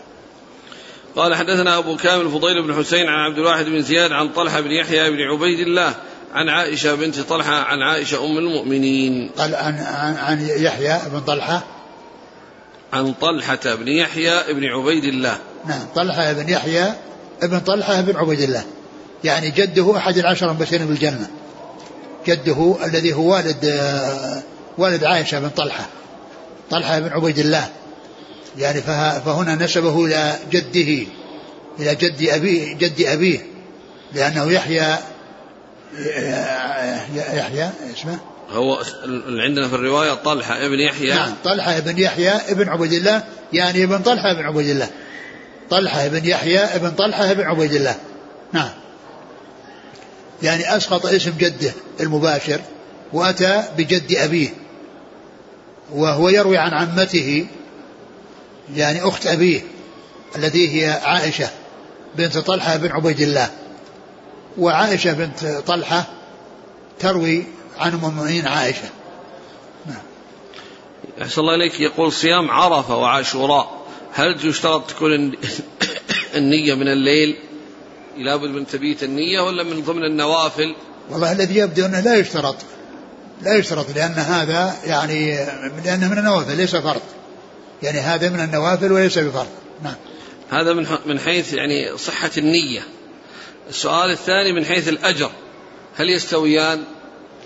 [1.16, 4.72] قال حدثنا أبو كامل فضيل بن حسين عن عبد الواحد بن زياد عن طلحة بن
[4.72, 5.96] يحيى بن عبيد الله
[6.34, 9.32] عن عائشة بنت طلحة عن عائشة أم المؤمنين.
[9.38, 11.64] قال عن, عن, عن يحيى بن طلحة.
[12.94, 15.38] عن طلحة بن يحيى بن عبيد الله.
[15.66, 16.94] نعم طلحة بن يحيى
[17.42, 18.64] بن طلحة بن عبيد الله.
[19.24, 21.30] يعني جده أحد العشرة المبشرين بالجنة.
[22.28, 23.82] جده الذي هو والد
[24.78, 25.86] والد عائشة بن طلحة.
[26.70, 27.70] طلحة بن عبيد الله.
[28.60, 28.82] يعني
[29.26, 31.08] فهنا نسبه إلى جده
[31.80, 33.46] إلى جد أبيه جد أبيه
[34.14, 34.98] لأنه يحيى
[37.16, 41.14] يحيى اسمه؟ هو اللي عندنا في الرواية طلحة ابن يحيى.
[41.14, 44.90] نعم طلحة ابن يحيى ابن عبيد الله يعني ابن طلحة ابن عبيد الله.
[45.70, 47.96] طلحة ابن يحيى ابن طلحة ابن عبيد الله.
[48.54, 48.70] نعم.
[50.44, 52.60] يعني أسقط اسم جده المباشر
[53.14, 54.50] وأتى بجد أبيه.
[55.92, 57.48] وهو يروي عن عمته
[58.76, 59.62] يعني أخت أبيه
[60.36, 61.50] التي هي عائشة
[62.16, 63.50] بنت طلحة بن عبيد الله.
[64.58, 66.06] وعائشة بنت طلحة
[67.00, 67.44] تروي
[67.78, 68.90] عن أم المؤمنين عائشة.
[69.86, 70.02] نعم.
[71.22, 71.80] أحسن الله إليك.
[71.80, 73.80] يقول صيام عرفة وعاشوراء.
[74.14, 75.32] هل يشترط تكون
[76.36, 77.38] النية من الليل؟
[78.18, 80.76] لابد من تبيت النية ولا من ضمن النوافل؟
[81.10, 82.56] والله الذي يبدو أنه لا يشترط.
[83.42, 85.46] لا يشترط لأن هذا يعني
[85.86, 87.02] لأنه من النوافل ليس فرض.
[87.84, 89.48] يعني هذا من النوافل وليس بفرض
[89.84, 89.96] نعم.
[90.50, 92.82] هذا من من حيث يعني صحة النية.
[93.70, 95.32] السؤال الثاني من حيث الأجر.
[95.98, 96.84] هل يستويان؟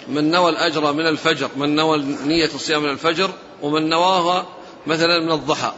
[0.08, 3.30] من نوى الأجر من الفجر من نوى نية الصيام من الفجر
[3.62, 4.48] ومن نواها
[4.88, 5.74] مثلا من الضحى.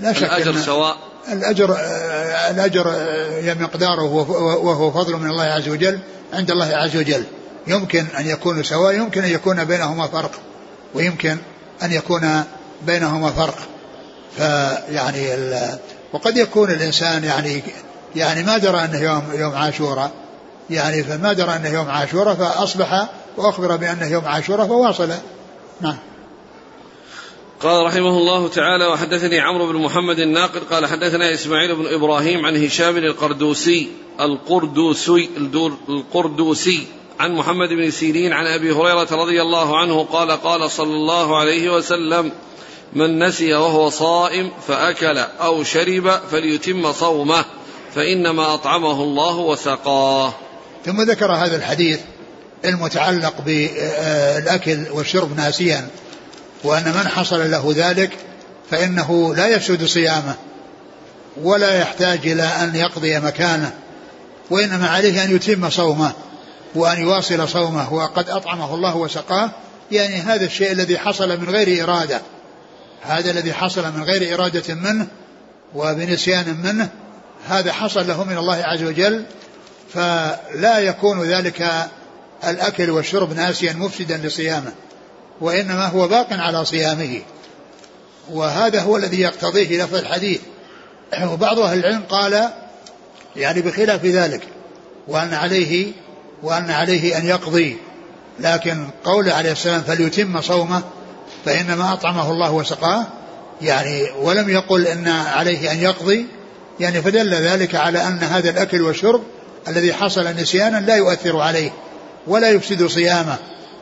[0.00, 0.96] لا شك الأجر سواء؟
[1.32, 1.76] الأجر
[2.50, 2.94] الأجر
[3.60, 4.12] مقداره
[4.64, 5.98] وهو فضل من الله عز وجل
[6.32, 7.24] عند الله عز وجل.
[7.66, 10.32] يمكن أن يكون سواء يمكن أن يكون بينهما فرق
[10.94, 11.36] ويمكن
[11.82, 12.44] أن يكون
[12.86, 13.56] بينهما فرق
[14.36, 15.28] فيعني
[16.12, 17.62] وقد يكون الإنسان يعني
[18.16, 20.12] يعني ما درى أنه يوم يوم عاشوراء.
[20.70, 25.10] يعني فما درى أنه يوم عاشوراء فأصبح وأخبر بأنه يوم عاشوراء فواصل.
[25.80, 25.96] نعم.
[27.60, 32.64] قال رحمه الله تعالى وحدثني عمرو بن محمد الناقد قال حدثنا إسماعيل بن إبراهيم عن
[32.64, 33.88] هشام القردوسي
[34.20, 35.30] القردوسي
[35.88, 36.86] القردوسي.
[37.20, 41.76] عن محمد بن سيرين عن أبي هريرة رضي الله عنه قال قال صلى الله عليه
[41.76, 42.32] وسلم
[42.92, 47.44] من نسي وهو صائم فأكل أو شرب فليتم صومه
[47.94, 50.32] فإنما أطعمه الله وسقاه.
[50.86, 52.00] ثم ذكر هذا الحديث
[52.64, 55.88] المتعلق بالأكل والشرب ناسيا
[56.64, 58.10] وأن من حصل له ذلك
[58.70, 60.34] فإنه لا يفسد صيامه
[61.42, 63.72] ولا يحتاج إلى أن يقضي مكانه
[64.50, 66.12] وإنما عليه أن يتم صومه.
[66.74, 69.50] وأن يواصل صومه وقد أطعمه الله وسقاه
[69.92, 72.20] يعني هذا الشيء الذي حصل من غير إرادة.
[73.02, 75.06] هذا الذي حصل من غير إرادة منه
[75.74, 76.88] وبنسيان منه
[77.48, 79.24] هذا حصل له من الله عز وجل
[79.94, 81.88] فلا يكون ذلك
[82.44, 84.72] الأكل والشرب ناسيا مفسدا لصيامه
[85.40, 87.20] وإنما هو باق على صيامه.
[88.30, 90.40] وهذا هو الذي يقتضيه لفظ الحديث.
[91.22, 92.48] وبعض أهل العلم قال
[93.36, 94.42] يعني بخلاف ذلك
[95.08, 95.92] وأن عليه
[96.42, 97.76] وأن عليه أن يقضي.
[98.40, 100.82] لكن قوله عليه السلام فليتم صومه
[101.44, 103.06] فإنما أطعمه الله وسقاه.
[103.62, 106.26] يعني ولم يقل أن عليه أن يقضي.
[106.80, 109.22] يعني فدل ذلك على أن هذا الأكل والشرب
[109.68, 111.70] الذي حصل نسيانا لا يؤثر عليه
[112.26, 113.36] ولا يفسد صيامه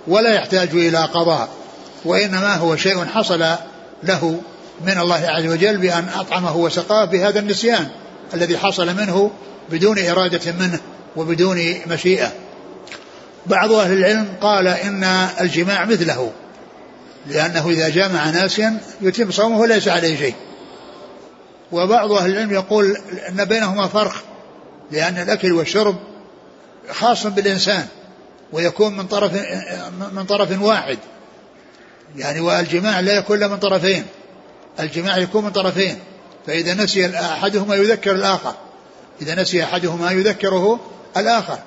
[0.07, 1.49] ولا يحتاج إلى قضاء
[2.05, 3.45] وإنما هو شيء حصل
[4.03, 4.41] له
[4.87, 7.89] من الله عز وجل بأن أطعمه وسقاه بهذا النسيان
[8.35, 9.31] الذي حصل منه
[9.71, 10.81] بدون إرادة منه
[11.17, 12.33] وبدون مشيئة.
[13.49, 15.05] بعض أهل العلم قال إن
[15.41, 16.33] الجماع مثله
[17.27, 20.35] لأنه إذا جامع ناسيا يتم صومه وليس عليه شيء.
[21.73, 22.97] وبعض أهل العلم يقول
[23.29, 24.15] أن بينهما فرق
[24.91, 25.97] لأن الأكل والشرب
[26.91, 27.87] خاص بالإنسان
[28.53, 29.33] ويكون من طرف
[30.13, 30.99] من طرف واحد.
[32.17, 34.05] يعني والجماع لا يكون من طرفين
[34.81, 35.99] الجماع يكون من طرفين
[36.47, 38.55] فإذا نسي أحدهما يذكر الآخر
[39.23, 40.81] إذا نسي أحدهما يذكره
[41.17, 41.59] الآخر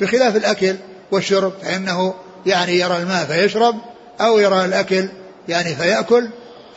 [0.00, 0.76] بخلاف الأكل
[1.10, 2.14] والشرب فإنه
[2.46, 3.76] يعني يرى الماء فيشرب
[4.20, 5.08] أو يرى الأكل
[5.48, 6.28] يعني فيأكل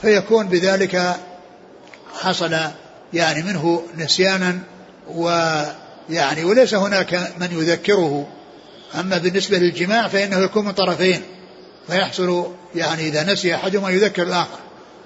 [0.01, 1.15] فيكون بذلك
[2.21, 2.57] حصل
[3.13, 4.59] يعني منه نسيانا
[5.07, 8.27] ويعني وليس هناك من يذكره.
[8.99, 11.21] أما بالنسبة للجماع فإنه يكون من طرفين
[11.88, 14.59] فيحصل يعني إذا نسي أحدهما يذكر الآخر.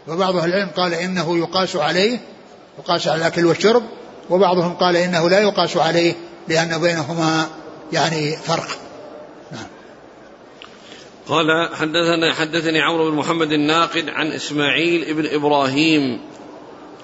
[0.08, 2.20] وبعض أهل العلم قال إنه يقاس عليه
[2.80, 3.84] يقاس على الأكل والشرب
[4.30, 6.14] وبعضهم قال إنه لا يقاس عليه
[6.48, 7.48] لأن بينهما
[7.94, 8.85] يعني فرق.
[11.28, 16.20] قال حدثنا حدثني عمرو بن محمد الناقد عن إسماعيل بن إبراهيم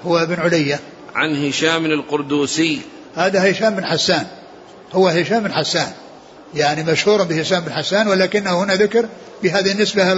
[0.05, 0.79] هو ابن علية.
[1.15, 2.81] عن هشام القردوسي.
[3.15, 4.27] هذا هشام بن حسان.
[4.93, 5.91] هو هشام بن حسان.
[6.53, 9.09] يعني مشهور بهشام بن حسان ولكنه هنا ذكر
[9.43, 10.11] بهذه النسبة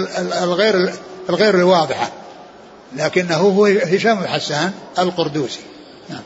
[0.44, 0.92] الغير
[1.28, 2.12] الغير الواضحة.
[2.96, 5.60] لكنه هو هشام بن حسان القردوسي.
[6.10, 6.22] نعم.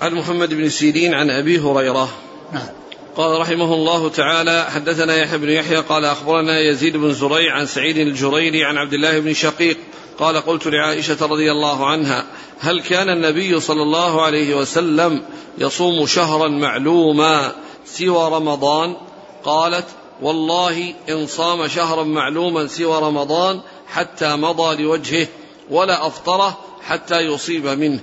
[0.00, 2.08] عن محمد بن سيرين عن أبي هريرة.
[2.52, 2.68] نعم.
[3.16, 7.96] قال رحمه الله تعالى حدثنا يحيى بن يحيى قال أخبرنا يزيد بن زريع عن سعيد
[7.96, 9.76] الجريري عن عبد الله بن شقيق
[10.18, 12.24] قال قلت لعائشة رضي الله عنها
[12.60, 15.22] هل كان النبي صلى الله عليه وسلم
[15.58, 17.52] يصوم شهرا معلوما
[17.84, 18.96] سوى رمضان؟
[19.44, 19.86] قالت
[20.22, 25.26] والله إن صام شهرا معلوما سوى رمضان حتى مضى لوجهه
[25.70, 28.00] ولا أفطره حتى يصيب منه.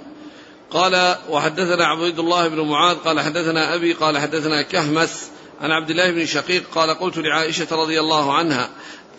[0.72, 5.28] قال وحدثنا عبيد الله بن معاذ قال حدثنا أبي قال حدثنا كهمس
[5.62, 8.70] عن عبد الله بن شقيق قال قلت لعائشة رضي الله عنها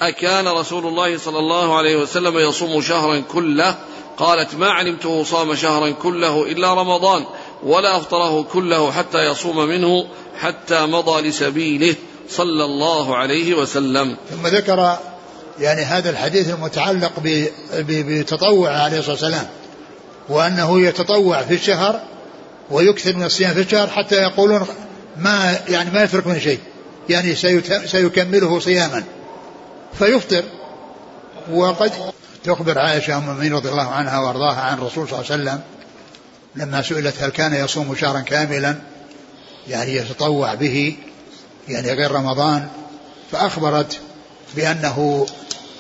[0.01, 3.77] أكان رسول الله صلى الله عليه وسلم يصوم شهرا كله؟
[4.17, 7.25] قالت ما علمته صام شهرا كله إلا رمضان
[7.63, 10.07] ولا أفطره كله حتى يصوم منه
[10.39, 11.95] حتى مضى لسبيله
[12.29, 14.17] صلى الله عليه وسلم.
[14.31, 14.99] ثم ذكر
[15.59, 17.13] يعني هذا الحديث المتعلق
[17.89, 19.49] بتطوع عليه الصلاة والسلام.
[20.29, 22.03] وأنه يتطوع في الشهر
[22.71, 24.67] ويكثر من الصيام في الشهر حتى يقولون
[25.17, 26.61] ما يعني ما يترك من شيء.
[27.09, 27.35] يعني
[27.87, 29.05] سيكمله صياما.
[29.99, 30.45] فيفطر.
[31.53, 31.93] وقد
[32.45, 35.61] تخبر عائشة أم المؤمنين رضي الله عنها وأرضاها عن الرسول صلى الله عليه وسلم
[36.57, 38.77] لما سئلت هل كان يصوم شهرا كاملا؟
[39.69, 40.97] يعني يتطوع به.
[41.69, 42.69] يعني غير رمضان.
[43.33, 44.01] فأخبرت
[44.57, 45.27] بأنه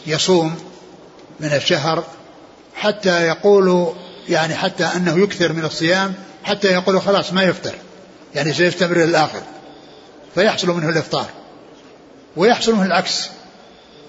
[0.07, 0.55] يصوم
[1.40, 2.05] من الشهر
[2.74, 3.92] حتى يقول
[4.29, 6.14] يعني حتى أنه يكثر من الصيام
[6.45, 7.74] حتى يقول خلاص ما يفطر.
[8.35, 9.43] يعني سيستمر للآخر
[10.35, 11.27] فيحصل منه الإفطار.
[12.37, 13.29] ويحصل منه العكس.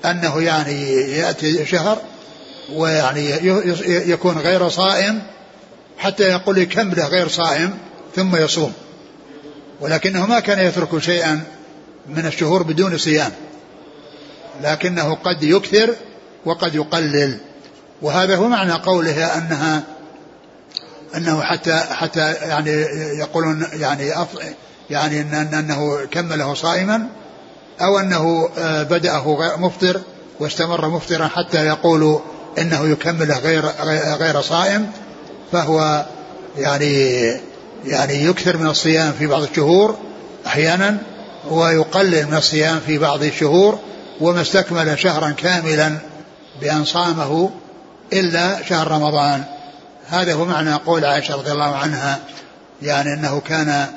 [0.05, 2.01] أنه يعني يأتي شهر
[2.73, 3.29] ويعني
[3.87, 5.21] يكون غير صائم
[5.97, 7.77] حتى يقول يكمله غير صائم
[8.15, 8.73] ثم يصوم.
[9.81, 11.43] ولكنه ما كان يترك شيئا
[12.07, 13.31] من الشهور بدون صيام.
[14.63, 15.95] لكنه قد يكثر
[16.45, 17.37] وقد يقلل.
[18.01, 19.83] وهذا هو معنى قوله أنها
[21.17, 22.71] أنه حتى حتى يعني
[23.19, 24.11] يقولون يعني
[24.89, 27.07] يعني إنه كمله صائما
[27.81, 30.01] أو إنه آه، بدأه مفطر
[30.39, 32.19] واستمر مفطرا حتى يقول
[32.57, 33.65] إنه يكمله غير
[34.19, 34.91] غير صائم
[35.51, 36.05] فهو
[36.57, 37.13] يعني
[37.85, 39.97] يعني يكثر من الصيام في بعض الشهور
[40.47, 40.97] أحيانا
[41.49, 43.79] ويقلل من الصيام في بعض الشهور
[44.21, 45.97] وما استكمل شهرا كاملا
[46.61, 47.49] بأن صامه
[48.13, 49.43] إلا شهر رمضان.
[50.07, 52.19] هذا هو معنى قول عائشة رضي الله عنها
[52.81, 53.87] يعني أنه كان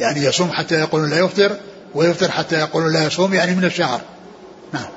[0.00, 1.56] يعني يصوم حتى يقول لا يفطر
[1.94, 4.00] ويفطر حتى يقول لا يصوم يعني من الشهر.
[4.72, 4.88] نعم.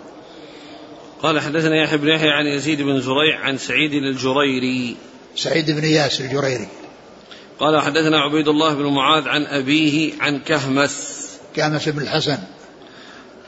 [1.24, 4.96] قال حدثنا يحيى بن يحيى عن يزيد بن زريع عن سعيد الجريري.
[5.36, 6.68] سعيد بن ياس الجريري.
[7.60, 11.26] قال حدثنا عبيد الله بن معاذ عن أبيه عن كهمس.
[11.56, 12.38] كهمس بن الحسن.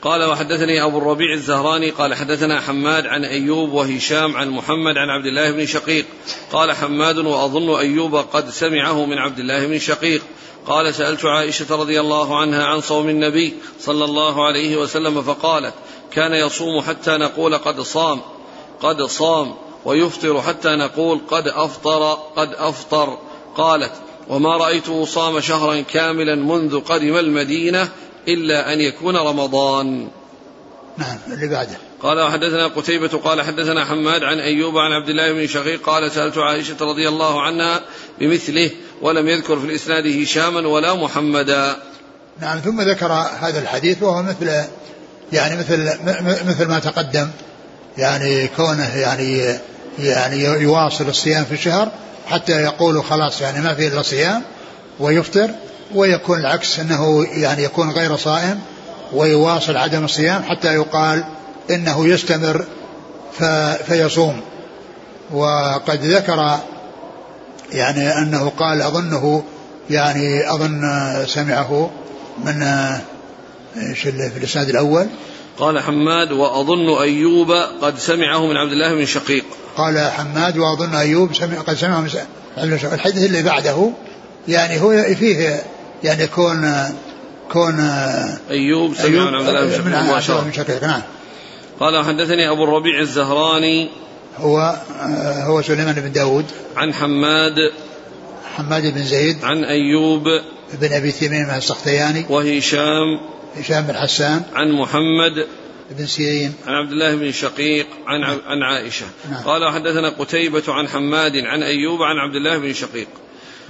[0.02, 5.26] قال وحدثني أبو الربيع الزهراني قال حدثنا حماد عن أيوب وهشام عن محمد عن عبد
[5.26, 6.06] الله بن شقيق.
[6.52, 10.22] قال حماد وأظن أيوب قد سمعه من عبد الله بن شقيق.
[10.66, 15.74] قال سألت عائشة رضي الله عنها عن صوم النبي صلى الله عليه وسلم فقالت
[16.12, 18.20] كان يصوم حتى نقول قد صام
[18.80, 23.18] قد صام ويفطر حتى نقول قد أفطر قد أفطر.
[23.56, 23.92] قالت
[24.28, 27.88] وما رأيته صام شهرا كاملا منذ قدم المدينة
[28.28, 30.08] إلا أن يكون رمضان.
[30.98, 31.76] نعم اللي بعده.
[32.02, 36.38] قال وحدثنا قتيبة قال حدثنا حماد عن أيوب عن عبد الله بن شقيق قال سألت
[36.38, 37.80] عائشة رضي الله عنها
[38.20, 38.70] بمثله
[39.02, 41.76] ولم يذكر في الإسناد هشاما ولا محمدا.
[42.40, 44.64] نعم ثم ذكر هذا الحديث وهو مثل
[45.32, 45.90] يعني مثل
[46.48, 47.28] مثل ما تقدم
[47.98, 49.58] يعني كونه يعني
[49.98, 51.92] يعني يواصل الصيام في الشهر
[52.26, 54.42] حتى يقول خلاص يعني ما في إلا صيام
[55.00, 55.50] ويفطر
[55.94, 58.60] ويكون العكس أنه يعني يكون غير صائم
[59.12, 61.24] ويواصل عدم الصيام حتى يقال
[61.70, 62.64] إنه يستمر
[63.86, 64.40] فيصوم.
[65.30, 66.58] وقد ذكر
[67.72, 69.42] يعني أنه قال أظنه
[69.90, 70.82] يعني أظن
[71.26, 71.90] سمعه
[72.44, 72.62] من
[73.76, 75.06] إيش في الإسناد الأول.
[75.58, 79.44] قال حماد وأظن أيوب قد سمعه من عبد الله بن شقيق.
[79.76, 82.10] قال حماد وأظن أيوب سمع قد سمعه من
[82.92, 83.90] الحديث اللي بعده
[84.48, 85.62] يعني هو فيه
[86.04, 86.72] يعني كون
[87.52, 87.80] كون
[88.50, 90.40] أيوب سمع من عبد الله.
[90.40, 91.02] بن شقيق نعم
[91.80, 93.88] قال حدثني أبو الربيع الزهراني
[94.38, 94.76] هو
[95.46, 96.44] هو سليمان بن داود.
[96.76, 97.54] عن حماد.
[98.56, 99.44] حماد بن زيد.
[99.44, 100.24] عن أيوب.
[100.80, 102.24] بن أبي تميم السختياني.
[102.28, 103.20] وهشام.
[103.56, 104.42] هشام بن حسان.
[104.54, 105.46] عن محمد.
[105.90, 106.54] بن سيرين.
[106.66, 107.86] عن عبد الله بن شقيق.
[108.06, 108.38] عن نعم.
[108.46, 109.06] عن عائشة.
[109.30, 109.42] نعم.
[109.42, 113.08] قال حدثنا قتيبة عن حماد عن أيوب عن عبد الله بن شقيق.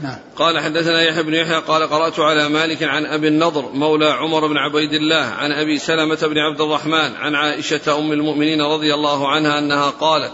[0.03, 0.17] نعم.
[0.37, 4.57] قال حدثنا يحيى بن يحيى قال قرأت على مالك عن أبي النضر مولى عمر بن
[4.57, 9.59] عبيد الله عن أبي سلمة بن عبد الرحمن عن عائشة أم المؤمنين رضي الله عنها
[9.59, 10.33] أنها قالت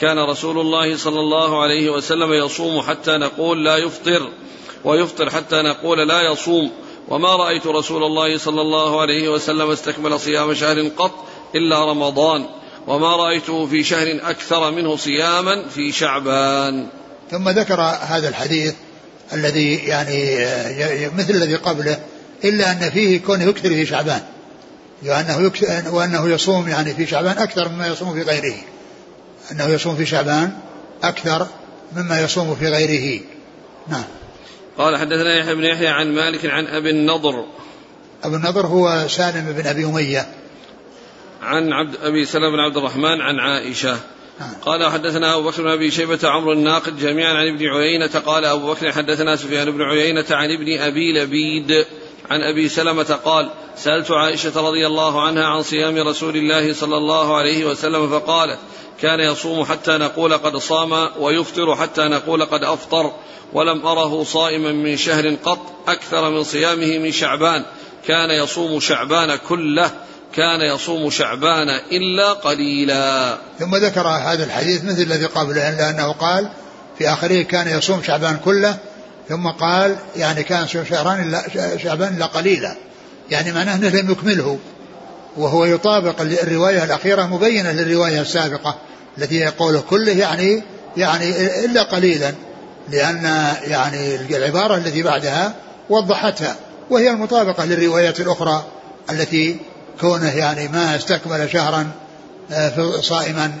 [0.00, 4.30] كان رسول الله صلى الله عليه وسلم يصوم حتى نقول لا يفطر
[4.84, 6.70] ويفطر حتى نقول لا يصوم
[7.08, 12.46] وما رأيت رسول الله صلى الله عليه وسلم استكمل صيام شهر قط إلا رمضان
[12.86, 16.86] وما رأيته في شهر أكثر منه صياما في شعبان
[17.30, 18.74] ثم ذكر هذا الحديث
[19.32, 20.36] الذي يعني
[21.18, 21.98] مثل الذي قبله
[22.44, 24.20] إلا أن فيه كونه يكثر في شعبان.
[25.06, 25.50] وأنه,
[25.90, 28.54] وأنه يصوم يعني في شعبان أكثر مما يصوم في غيره.
[29.52, 30.52] أنه يصوم في شعبان
[31.02, 31.46] أكثر
[31.96, 33.20] مما يصوم في غيره.
[33.88, 34.04] نعم.
[34.78, 37.44] قال حدثنا يحيى بن يحيى عن مالك عن أبي النضر.
[38.24, 40.26] أبو النضر هو سالم بن أبي أمية.
[41.42, 43.98] عن عبد أبي سلمة بن عبد الرحمن عن عائشة.
[44.62, 48.72] قال حدثنا أبو بكر بن أبي شيبة عمرو الناقد جميعا عن ابن عيينة قال أبو
[48.72, 51.86] بكر حدثنا سفيان بن عيينة عن ابن أبي لبيد
[52.30, 57.36] عن أبي سلمة قال سألت عائشة رضي الله عنها عن صيام رسول الله صلى الله
[57.36, 58.58] عليه وسلم فقالت
[59.00, 63.12] كان يصوم حتى نقول قد صام ويفطر حتى نقول قد أفطر
[63.52, 65.58] ولم أره صائما من شهر قط
[65.88, 67.64] أكثر من صيامه من شعبان.
[68.06, 69.90] كان يصوم شعبان كله
[70.36, 73.38] كان يصوم شعبان إلا قليلا.
[73.58, 76.48] ثم ذكر هذا الحديث مثل الذي قبله لأنه قال
[76.98, 78.76] في آخره كان يصوم شعبان كله
[79.28, 81.42] ثم قال يعني كان شهران إلا
[81.78, 82.76] شعبان إلا قليلا.
[83.30, 84.58] يعني معناه أنه لم يكمله
[85.36, 88.76] وهو يطابق الرواية الأخيرة مبينة للرواية السابقة
[89.18, 90.62] التي يقول كله يعني
[90.96, 91.30] يعني
[91.64, 92.34] إلا قليلا
[92.88, 93.24] لأن
[93.66, 95.54] يعني العبارة التي بعدها
[95.90, 96.56] وضحتها
[96.90, 98.64] وهي المطابقة للروايات الأخرى
[99.10, 99.56] التي
[100.00, 101.90] كونه يعني ما استكمل شهرا
[102.50, 103.52] آه، صائما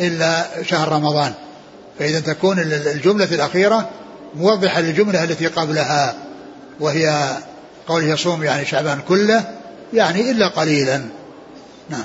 [0.00, 1.32] إلا شهر رمضان.
[1.98, 2.58] فإذا تكون
[2.94, 3.90] الجملة الأخيرة
[4.34, 6.16] موضحة للجملة التي قبلها
[6.80, 7.36] وهي
[7.86, 9.44] قول يصوم يعني شعبان كله
[9.92, 11.04] يعني إلا قليلا.
[11.90, 12.04] نعم.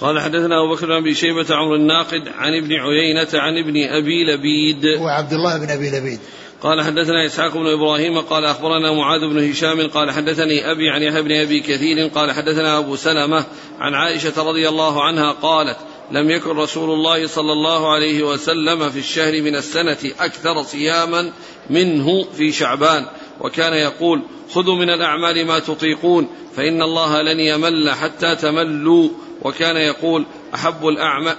[0.00, 4.24] قال حدثنا أبو بكر بن أبي شيبة عمر الناقد عن ابن عيينة عن ابن أبي
[4.24, 5.00] لبيد.
[5.00, 6.18] وعبد الله بن أبي لبيد.
[6.62, 11.22] قال حدثنا إسحاق بن إبراهيم قال أخبرنا معاذ بن هشام قال حدثني أبي عن يحيى
[11.22, 13.44] بن أبي كثير قال حدثنا أبو سلمة
[13.78, 15.76] عن عائشة رضي الله عنها قالت
[16.10, 21.32] لم يكن رسول الله صلى الله عليه وسلم في الشهر من السنة أكثر صياما
[21.70, 23.06] منه في شعبان
[23.40, 29.08] وكان يقول خذوا من الأعمال ما تطيقون فإن الله لن يمل حتى تملوا
[29.42, 30.84] وكان يقول أحب,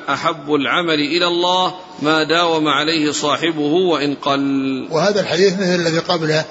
[0.10, 4.88] أحب العمل إلى الله ما داوم عليه صاحبه وإن قل.
[4.92, 6.46] وهذا الحديث مثل الذي قبله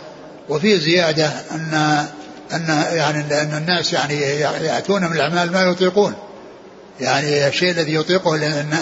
[0.49, 2.07] وفيه زيادة أن
[2.53, 6.15] أن يعني أن الناس يعني يأتون من الأعمال ما يطيقون.
[7.01, 8.35] يعني الشيء الذي يطيقه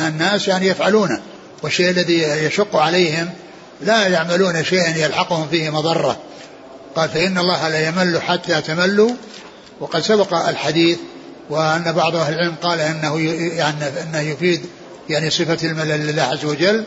[0.08, 1.20] الناس يعني يفعلونه
[1.62, 3.30] والشيء الذي يشق عليهم
[3.80, 6.16] لا يعملون شيئا يلحقهم فيه مضرة.
[6.96, 9.10] قال فإن الله لا يمل حتى تملوا.
[9.80, 10.98] وقد سبق الحديث
[11.50, 13.20] وأن بعض أهل العلم قال أنه
[13.56, 14.60] يعني أنه يفيد
[15.08, 16.84] يعني صفة الملل لله عز وجل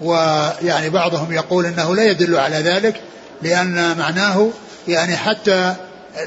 [0.00, 3.00] ويعني بعضهم يقول أنه لا يدل على ذلك
[3.42, 4.50] لأن معناه
[4.88, 5.74] يعني حتى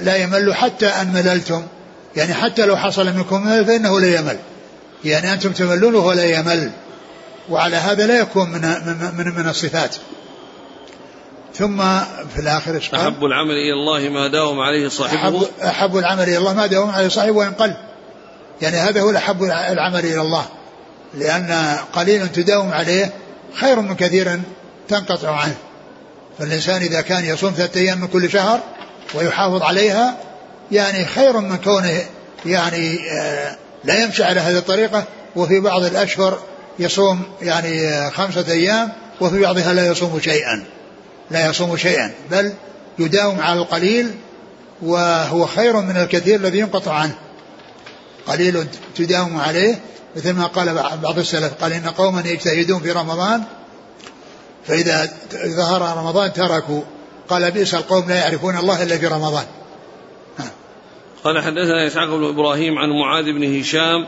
[0.02, 1.64] لا يمل حتى أن مللتم
[2.16, 4.38] يعني حتى لو حصل منكم ملل فإنه لا يمل
[5.06, 6.72] يعني أنتم تملون وهو لا يمل
[7.50, 9.96] وعلى هذا لا يكون من من من, من الصفات.
[11.56, 11.78] ثم
[12.34, 15.20] في الآخر إيش أحب العمل إلى الله ما داوم عليه صاحبه.
[15.20, 17.74] أحب, أحب العمل إلى الله ما داوم عليه صاحبه وإن قل.
[18.62, 20.46] يعني هذا هو الأحب العمل إلى الله.
[21.14, 23.14] لأن قليل تداوم عليه
[23.54, 24.40] خير من كثير
[24.88, 25.56] تنقطع عنه.
[26.40, 28.60] فالإنسان إذا كان يصوم ثلاثة أيام من كل شهر
[29.14, 30.18] ويحافظ عليها
[30.72, 32.02] يعني خير من كونه
[32.46, 35.04] يعني آه، لا يمشي على هذه الطريقة
[35.36, 36.40] وفي بعض الأشهر
[36.80, 38.92] يصوم يعني آه، خمسة أيام
[39.22, 40.66] وفي بعضها لا يصوم شيئا.
[41.32, 42.54] لا يصوم شيئا بل
[43.00, 44.12] يداوم على القليل
[44.82, 47.16] وهو خير من الكثير الذي ينقطع عنه.
[48.28, 49.80] قليل تداوم عليه
[50.16, 50.74] مثل ما قال
[51.04, 53.44] بعض السلف قال إن قوما يجتهدون في رمضان
[54.68, 55.10] فإذا
[55.46, 56.82] ظهر رمضان تركوا.
[57.30, 59.46] قال بئس القوم لا يعرفون الله إلا في رمضان.
[61.24, 64.08] قال حدثنا إسحاق بن إبراهيم عن معاذ بن هشام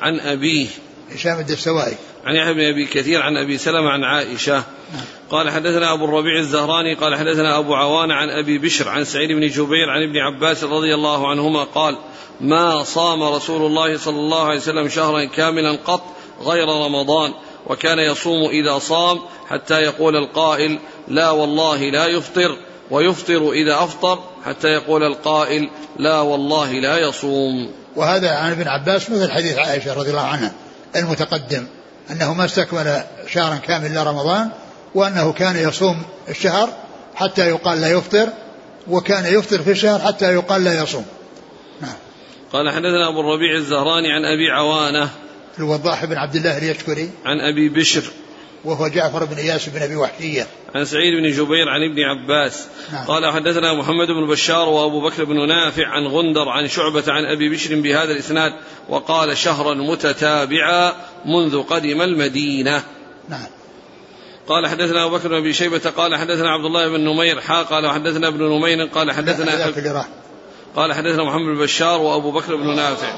[0.00, 0.66] عن أبيه
[1.14, 1.94] هشام الدستوائي
[2.24, 4.54] عن يحيى بن أبي كثير عن أبي سلمة عن عائشة.
[4.54, 5.04] نعم.
[5.30, 9.46] قال حدثنا أبو الربيع الزهراني قال حدثنا أبو عوان عن أبي بشر عن سعيد بن
[9.48, 11.96] جبير عن ابن عباس رضي الله عنهما قال
[12.40, 16.02] ما صام رسول الله صلى الله عليه وسلم شهرا كاملا قط
[16.40, 17.34] غير رمضان
[17.66, 20.78] وكان يصوم إذا صام حتى يقول القائل
[21.08, 22.56] لا والله لا يفطر
[22.90, 29.30] ويفطر إذا أفطر حتى يقول القائل لا والله لا يصوم وهذا عن ابن عباس مثل
[29.30, 30.52] حديث عائشة رضي الله عنها.
[30.96, 31.66] المتقدم
[32.10, 34.50] أنه ما استكمل شهرا كامل إلا رمضان
[34.94, 36.68] وأنه كان يصوم الشهر
[37.14, 38.28] حتى يقال لا يفطر
[38.88, 41.04] وكان يفطر في الشهر حتى يقال لا يصوم.
[41.80, 41.96] نعم.
[42.52, 45.10] قال حدثنا أبو الربيع الزهراني عن أبي عوانة
[45.58, 47.10] الوضاح بن عبد الله اليشكري.
[47.24, 48.02] عن أبي بشر
[48.64, 50.46] وهو جعفر بن إياس بن أبي وحشية.
[50.74, 53.06] عن سعيد بن جبير عن ابن عباس نعم.
[53.06, 57.48] قال حدثنا محمد بن بشار وأبو بكر بن نافع عن غندر عن شعبة عن أبي
[57.48, 58.52] بشر بهذا الإسناد
[58.88, 60.92] وقال شهرا متتابعا
[61.26, 62.82] منذ قدم المدينة.
[63.28, 63.46] نعم.
[64.48, 67.90] قال حدثنا أبو بكر بن أبي شيبة قال حدثنا عبد الله بن نمير حا قال
[67.90, 69.72] حدثنا ابن نمير قال حدثنا
[70.76, 73.08] قال حدثنا محمد بن بشار وأبو بكر بن نافع